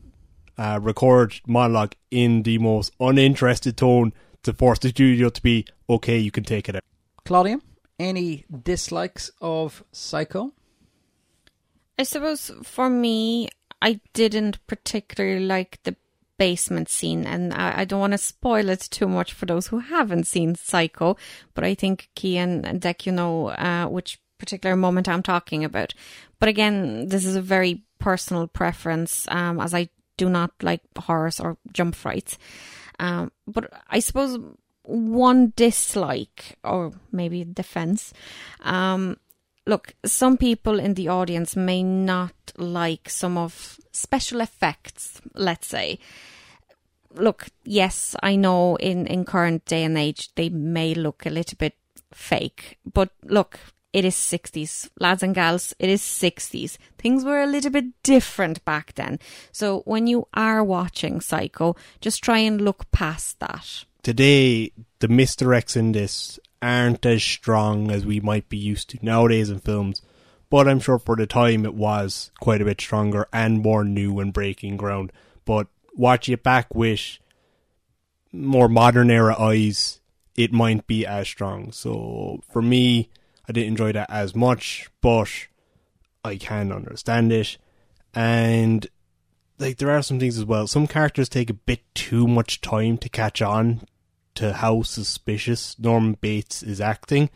uh, 0.60 0.78
record 0.82 1.40
monologue 1.48 1.96
in 2.12 2.44
the 2.44 2.58
most 2.58 2.92
uninterested 3.00 3.78
tone 3.78 4.14
to 4.44 4.54
force 4.54 4.80
the 4.80 4.90
studio 4.90 5.30
to 5.30 5.42
be 5.42 5.66
okay. 5.90 6.18
You 6.20 6.32
can 6.32 6.44
take 6.44 6.68
it 6.68 6.76
out. 6.76 6.84
Klaudia, 7.26 7.62
any 7.98 8.46
dislikes 8.64 9.32
of 9.42 9.84
Psycho? 9.94 10.52
I 11.98 12.04
suppose 12.04 12.52
for 12.64 12.90
me, 12.90 13.50
I 13.82 14.02
didn't 14.14 14.66
particularly 14.68 15.46
like 15.46 15.80
the 15.84 15.96
basement 16.38 16.90
scene, 16.90 17.26
and 17.26 17.54
I, 17.54 17.80
I 17.82 17.86
don't 17.86 18.00
want 18.00 18.14
to 18.14 18.18
spoil 18.18 18.70
it 18.70 18.82
too 18.82 19.08
much 19.08 19.34
for 19.34 19.46
those 19.46 19.68
who 19.68 19.80
haven't 19.80 20.28
seen 20.28 20.56
Psycho, 20.56 21.16
but 21.54 21.64
I 21.64 21.74
think 21.74 22.10
Kian 22.16 22.66
and 22.66 22.82
Dec, 22.82 23.06
you 23.06 23.14
know 23.14 23.48
uh, 23.50 23.88
which 23.88 24.20
particular 24.38 24.76
moment 24.76 25.08
I'm 25.08 25.24
talking 25.24 25.64
about. 25.64 25.94
But 26.40 26.50
again, 26.50 27.08
this 27.08 27.26
is 27.26 27.36
a 27.36 27.42
very 27.42 27.84
personal 28.00 28.48
preference, 28.48 29.28
um, 29.30 29.60
as 29.60 29.74
I 29.74 29.90
do 30.20 30.30
not 30.30 30.52
like 30.62 30.82
horrors 30.98 31.40
or 31.40 31.58
jump 31.72 31.96
frights. 31.96 32.38
Um, 33.00 33.32
but 33.48 33.72
I 33.90 34.00
suppose 34.00 34.38
one 34.84 35.54
dislike, 35.56 36.58
or 36.64 36.92
maybe 37.12 37.46
defense, 37.46 38.14
um, 38.62 39.18
look, 39.66 39.94
some 40.06 40.38
people 40.38 40.80
in 40.80 40.96
the 40.96 41.08
audience 41.08 41.56
may 41.56 41.84
not 41.84 42.34
like 42.58 43.10
some 43.10 43.38
of 43.38 43.80
special 43.92 44.42
effects, 44.42 45.22
let's 45.34 45.68
say. 45.68 46.00
Look, 47.16 47.48
yes, 47.64 48.16
I 48.22 48.36
know 48.36 48.76
in, 48.76 49.08
in 49.08 49.26
current 49.26 49.66
day 49.66 49.84
and 49.84 49.98
age 49.98 50.30
they 50.36 50.50
may 50.50 50.94
look 50.94 51.26
a 51.26 51.30
little 51.30 51.58
bit 51.58 51.76
fake, 52.14 52.78
but 52.92 53.10
look, 53.24 53.60
it 53.92 54.06
is 54.06 54.16
60s. 54.16 54.90
Lads 55.00 55.24
and 55.24 55.34
gals, 55.34 55.74
it 55.80 55.90
is 55.90 56.02
60s. 56.02 56.78
Things 56.98 57.24
were 57.24 57.42
a 57.42 57.48
little 57.48 57.72
bit 57.72 57.86
different 58.04 58.64
back 58.66 58.94
then. 58.96 59.20
So 59.52 59.82
when 59.86 60.08
you 60.08 60.28
are 60.34 60.64
watching 60.64 61.22
Psycho, 61.22 61.76
just 62.02 62.24
try 62.24 62.40
and 62.40 62.62
look 62.62 62.90
past 62.92 63.40
that. 63.40 63.86
Today, 64.04 64.72
the 65.00 65.08
misdirects 65.08 65.76
in 65.76 65.92
this 65.92 66.40
aren't 66.62 67.06
as 67.06 67.24
strong 67.24 67.90
as 67.90 68.06
we 68.06 68.20
might 68.20 68.50
be 68.50 68.58
used 68.58 68.90
to 68.90 69.00
nowadays 69.02 69.50
in 69.50 69.60
films, 69.60 70.02
but 70.50 70.68
I'm 70.68 70.80
sure 70.80 71.00
for 71.00 71.16
the 71.16 71.28
time 71.28 71.66
it 71.66 71.74
was 71.74 72.32
quite 72.40 72.62
a 72.62 72.66
bit 72.66 72.82
stronger 72.82 73.28
and 73.32 73.62
more 73.62 73.84
new 73.84 74.20
and 74.20 74.34
breaking 74.34 74.78
ground. 74.78 75.12
But 75.46 75.68
watching 75.96 76.34
it 76.34 76.44
back 76.44 76.74
with 76.76 77.18
more 78.32 78.70
modern 78.70 79.10
era 79.10 79.36
eyes, 79.40 80.00
it 80.36 80.54
might 80.54 80.86
be 80.86 81.06
as 81.06 81.28
strong. 81.28 81.72
So 81.72 82.42
for 82.52 82.62
me, 82.62 83.10
I 83.50 83.52
didn't 83.52 83.70
enjoy 83.70 83.92
that 83.94 84.12
as 84.12 84.36
much, 84.36 84.92
but 85.02 85.48
I 86.24 86.36
can 86.38 86.72
understand 86.72 87.32
it. 87.34 87.58
And 88.14 88.86
like 89.58 89.78
there 89.78 89.90
are 89.90 90.04
some 90.04 90.20
things 90.20 90.38
as 90.38 90.46
well. 90.46 90.68
Some 90.68 90.86
characters 90.86 91.28
take 91.28 91.50
a 91.50 91.56
bit 91.56 91.82
too 91.96 92.28
much 92.28 92.62
time 92.62 93.00
to 93.00 93.10
catch 93.10 93.42
on 93.42 93.82
to 94.36 94.54
how 94.54 94.84
suspicious 94.84 95.78
Norman 95.80 96.16
Bates 96.22 96.62
is 96.62 96.80
acting, 96.80 97.32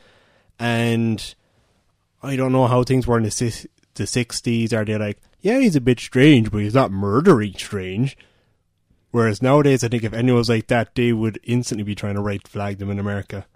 and 0.59 1.33
I 2.21 2.35
don't 2.35 2.51
know 2.51 2.67
how 2.67 2.83
things 2.83 3.07
were 3.07 3.17
in 3.17 3.23
the 3.23 3.67
the 3.95 4.05
sixties. 4.05 4.71
Are 4.71 4.85
they 4.85 4.97
like, 4.97 5.17
yeah, 5.41 5.59
he's 5.59 5.75
a 5.75 5.81
bit 5.81 5.99
strange, 5.99 6.51
but 6.51 6.59
he's 6.59 6.75
not 6.75 6.91
murdering 6.91 7.53
strange? 7.53 8.15
Whereas 9.09 9.41
nowadays, 9.41 9.83
I 9.83 9.87
think 9.87 10.03
if 10.03 10.13
anyone 10.13 10.37
was 10.37 10.49
like 10.49 10.67
that, 10.67 10.95
they 10.95 11.11
would 11.11 11.39
instantly 11.43 11.83
be 11.83 11.95
trying 11.95 12.15
to 12.15 12.21
right 12.21 12.47
flag 12.47 12.77
them 12.77 12.91
in 12.91 12.99
America. 12.99 13.47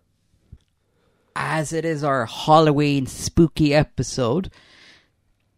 As 1.39 1.71
it 1.71 1.85
is 1.85 2.03
our 2.03 2.25
Halloween 2.25 3.05
spooky 3.05 3.71
episode, 3.71 4.49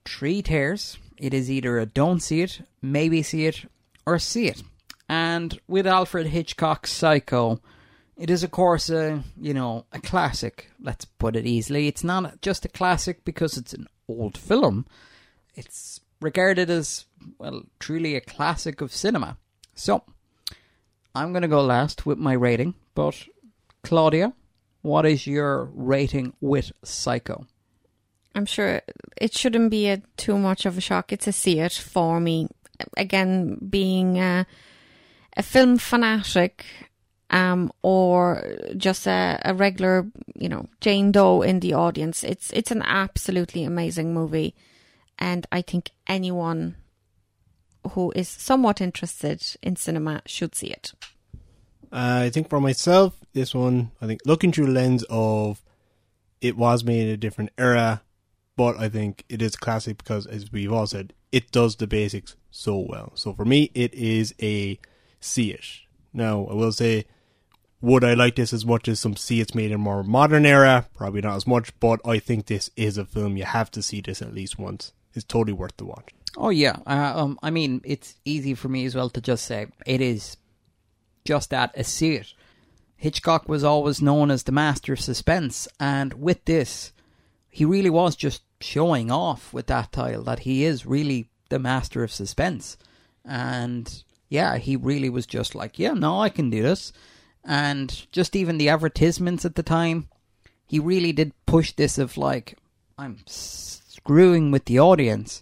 three 0.03 0.41
tears. 0.41 0.97
It 1.17 1.33
is 1.33 1.49
either 1.49 1.79
a 1.79 1.85
don't 1.85 2.19
see 2.19 2.41
it, 2.41 2.61
maybe 2.81 3.23
see 3.23 3.45
it, 3.45 3.63
or 4.05 4.19
see 4.19 4.47
it. 4.47 4.61
And 5.07 5.57
with 5.69 5.87
Alfred 5.87 6.27
Hitchcock's 6.27 6.91
Psycho, 6.91 7.61
it 8.17 8.29
is 8.29 8.43
of 8.43 8.51
course 8.51 8.89
a 8.89 9.23
you 9.39 9.53
know 9.53 9.85
a 9.93 10.01
classic. 10.01 10.69
Let's 10.81 11.05
put 11.05 11.37
it 11.37 11.45
easily. 11.45 11.87
It's 11.87 12.03
not 12.03 12.41
just 12.41 12.65
a 12.65 12.69
classic 12.69 13.23
because 13.23 13.55
it's 13.55 13.73
an 13.73 13.87
old 14.09 14.37
film. 14.37 14.85
It's 15.55 16.01
regarded 16.19 16.69
as 16.69 17.05
well 17.37 17.63
truly 17.79 18.17
a 18.17 18.21
classic 18.21 18.81
of 18.81 18.93
cinema. 18.93 19.37
So 19.75 20.03
I'm 21.15 21.31
going 21.31 21.43
to 21.43 21.47
go 21.47 21.63
last 21.63 22.05
with 22.05 22.17
my 22.17 22.33
rating. 22.33 22.73
But 22.95 23.27
Klaudia, 23.85 24.33
what 24.81 25.05
is 25.05 25.27
your 25.27 25.65
rating 25.73 26.33
with 26.41 26.71
Psycho? 26.83 27.45
I'm 28.35 28.45
sure 28.45 28.81
it 29.19 29.33
shouldn't 29.33 29.71
be 29.71 29.89
a 29.89 30.01
too 30.17 30.37
much 30.37 30.65
of 30.65 30.77
a 30.77 30.81
shock. 30.81 31.11
It's 31.11 31.27
a 31.27 31.31
see 31.31 31.59
it 31.59 31.73
for 31.73 32.19
me. 32.19 32.47
Again, 32.95 33.57
being 33.69 34.19
a, 34.19 34.45
a 35.35 35.43
film 35.43 35.77
fanatic, 35.77 36.65
um, 37.29 37.71
or 37.81 38.57
just 38.77 39.07
a, 39.07 39.39
a 39.43 39.53
regular, 39.53 40.07
you 40.35 40.47
know, 40.47 40.67
Jane 40.79 41.11
Doe 41.11 41.41
in 41.41 41.59
the 41.59 41.73
audience. 41.73 42.23
It's 42.23 42.51
it's 42.53 42.71
an 42.71 42.81
absolutely 42.83 43.63
amazing 43.63 44.13
movie, 44.13 44.55
and 45.17 45.45
I 45.51 45.61
think 45.61 45.91
anyone 46.07 46.75
who 47.91 48.11
is 48.15 48.27
somewhat 48.27 48.81
interested 48.81 49.43
in 49.61 49.75
cinema 49.75 50.21
should 50.25 50.55
see 50.55 50.67
it. 50.67 50.93
Uh, 51.91 52.23
I 52.25 52.29
think 52.29 52.49
for 52.49 52.61
myself, 52.61 53.18
this 53.33 53.53
one, 53.53 53.91
I 54.01 54.07
think 54.07 54.21
looking 54.25 54.51
through 54.51 54.67
the 54.67 54.71
lens 54.71 55.03
of 55.09 55.61
it 56.41 56.57
was 56.57 56.83
made 56.83 57.07
in 57.07 57.13
a 57.13 57.17
different 57.17 57.51
era, 57.57 58.01
but 58.55 58.77
I 58.77 58.89
think 58.89 59.25
it 59.29 59.41
is 59.41 59.55
classic 59.55 59.97
because, 59.97 60.25
as 60.25 60.51
we've 60.51 60.71
all 60.71 60.87
said, 60.87 61.13
it 61.31 61.51
does 61.51 61.75
the 61.75 61.87
basics 61.87 62.35
so 62.51 62.77
well. 62.77 63.11
So 63.15 63.33
for 63.33 63.45
me, 63.45 63.71
it 63.73 63.93
is 63.93 64.33
a 64.41 64.79
see 65.19 65.51
it. 65.51 65.65
Now, 66.13 66.47
I 66.49 66.53
will 66.53 66.71
say, 66.71 67.05
would 67.81 68.03
I 68.03 68.13
like 68.13 68.35
this 68.35 68.51
as 68.51 68.65
much 68.65 68.87
as 68.87 68.99
some 68.99 69.15
see 69.15 69.39
it's 69.39 69.55
made 69.55 69.67
in 69.67 69.75
a 69.75 69.77
more 69.77 70.03
modern 70.03 70.45
era? 70.45 70.87
Probably 70.95 71.21
not 71.21 71.35
as 71.35 71.47
much, 71.47 71.77
but 71.79 72.01
I 72.05 72.19
think 72.19 72.45
this 72.45 72.69
is 72.75 72.97
a 72.97 73.05
film 73.05 73.37
you 73.37 73.45
have 73.45 73.71
to 73.71 73.81
see 73.81 74.01
this 74.01 74.21
at 74.21 74.33
least 74.33 74.59
once. 74.59 74.91
It's 75.13 75.23
totally 75.23 75.53
worth 75.53 75.77
the 75.77 75.85
watch. 75.85 76.09
Oh 76.37 76.49
yeah, 76.49 76.77
uh, 76.85 77.13
um, 77.15 77.39
I 77.41 77.49
mean 77.49 77.81
it's 77.83 78.15
easy 78.25 78.53
for 78.53 78.69
me 78.69 78.85
as 78.85 78.95
well 78.95 79.09
to 79.09 79.21
just 79.21 79.45
say 79.45 79.67
it 79.85 80.01
is 80.01 80.37
just 81.25 81.49
that 81.49 81.71
a 81.75 81.83
see 81.83 82.15
it. 82.15 82.33
Hitchcock 82.99 83.47
was 83.47 83.63
always 83.63 84.01
known 84.01 84.29
as 84.29 84.43
the 84.43 84.51
master 84.51 84.91
of 84.91 84.99
suspense, 84.99 85.69
and 85.79 86.13
with 86.15 86.43
this, 86.43 86.91
he 87.49 87.63
really 87.63 87.89
was 87.89 88.13
just 88.13 88.43
showing 88.59 89.09
off 89.09 89.53
with 89.53 89.67
that 89.67 89.93
title 89.93 90.21
that 90.23 90.39
he 90.39 90.65
is 90.65 90.85
really 90.85 91.29
the 91.47 91.59
master 91.59 92.03
of 92.03 92.11
suspense. 92.11 92.75
And 93.23 94.03
yeah, 94.27 94.57
he 94.57 94.75
really 94.75 95.09
was 95.09 95.25
just 95.25 95.55
like, 95.55 95.79
yeah, 95.79 95.93
no, 95.93 96.19
I 96.19 96.27
can 96.27 96.49
do 96.49 96.61
this. 96.61 96.91
And 97.45 98.05
just 98.11 98.35
even 98.35 98.57
the 98.57 98.67
advertisements 98.67 99.45
at 99.45 99.55
the 99.55 99.63
time, 99.63 100.09
he 100.67 100.77
really 100.77 101.13
did 101.13 101.31
push 101.45 101.71
this 101.71 101.97
of 101.97 102.17
like, 102.17 102.57
I'm 102.97 103.19
screwing 103.25 104.51
with 104.51 104.65
the 104.65 104.81
audience. 104.81 105.41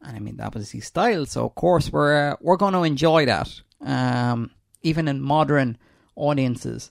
And 0.00 0.16
I 0.16 0.20
mean, 0.20 0.38
that 0.38 0.54
was 0.54 0.70
his 0.70 0.86
style. 0.86 1.26
So, 1.26 1.44
of 1.44 1.54
course, 1.54 1.92
we're, 1.92 2.30
uh, 2.30 2.36
we're 2.40 2.56
going 2.56 2.72
to 2.72 2.82
enjoy 2.82 3.26
that. 3.26 3.60
Um, 3.82 4.52
even 4.82 5.06
in 5.06 5.20
modern 5.20 5.76
audiences, 6.18 6.90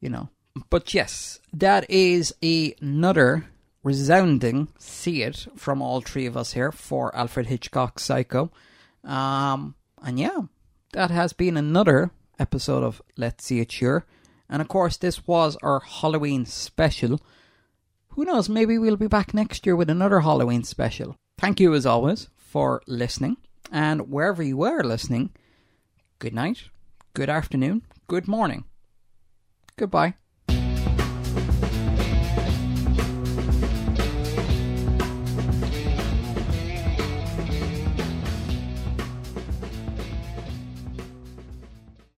you 0.00 0.08
know. 0.08 0.28
But 0.70 0.92
yes, 0.94 1.40
that 1.52 1.88
is 1.90 2.34
another 2.42 3.46
resounding 3.84 4.68
see 4.78 5.22
it 5.22 5.46
from 5.56 5.80
all 5.80 6.00
three 6.00 6.26
of 6.26 6.36
us 6.36 6.52
here 6.52 6.72
for 6.72 7.14
Alfred 7.14 7.46
Hitchcock's 7.46 8.04
Psycho. 8.04 8.50
Um, 9.04 9.74
and 10.02 10.18
yeah, 10.18 10.40
that 10.92 11.10
has 11.10 11.32
been 11.32 11.56
another 11.56 12.10
episode 12.38 12.82
of 12.82 13.00
Let's 13.16 13.44
See 13.44 13.60
It 13.60 13.70
Sure. 13.70 14.04
And 14.48 14.60
of 14.62 14.68
course, 14.68 14.96
this 14.96 15.26
was 15.26 15.56
our 15.62 15.80
Halloween 15.80 16.46
special. 16.46 17.20
who 18.18 18.24
knows, 18.24 18.48
maybe 18.48 18.78
we'll 18.78 18.96
be 18.96 19.06
back 19.06 19.32
next 19.32 19.64
year 19.64 19.76
with 19.76 19.88
another 19.88 20.20
Halloween 20.20 20.64
special. 20.64 21.14
Thank 21.38 21.60
you 21.60 21.72
as 21.72 21.86
always 21.86 22.28
for 22.36 22.82
listening, 22.88 23.36
and 23.70 24.10
wherever 24.10 24.42
you 24.42 24.62
are 24.62 24.82
listening, 24.82 25.30
good 26.18 26.34
night, 26.34 26.64
good 27.14 27.28
afternoon, 27.28 27.82
good 28.08 28.26
morning. 28.26 28.64
Goodbye. 29.76 30.14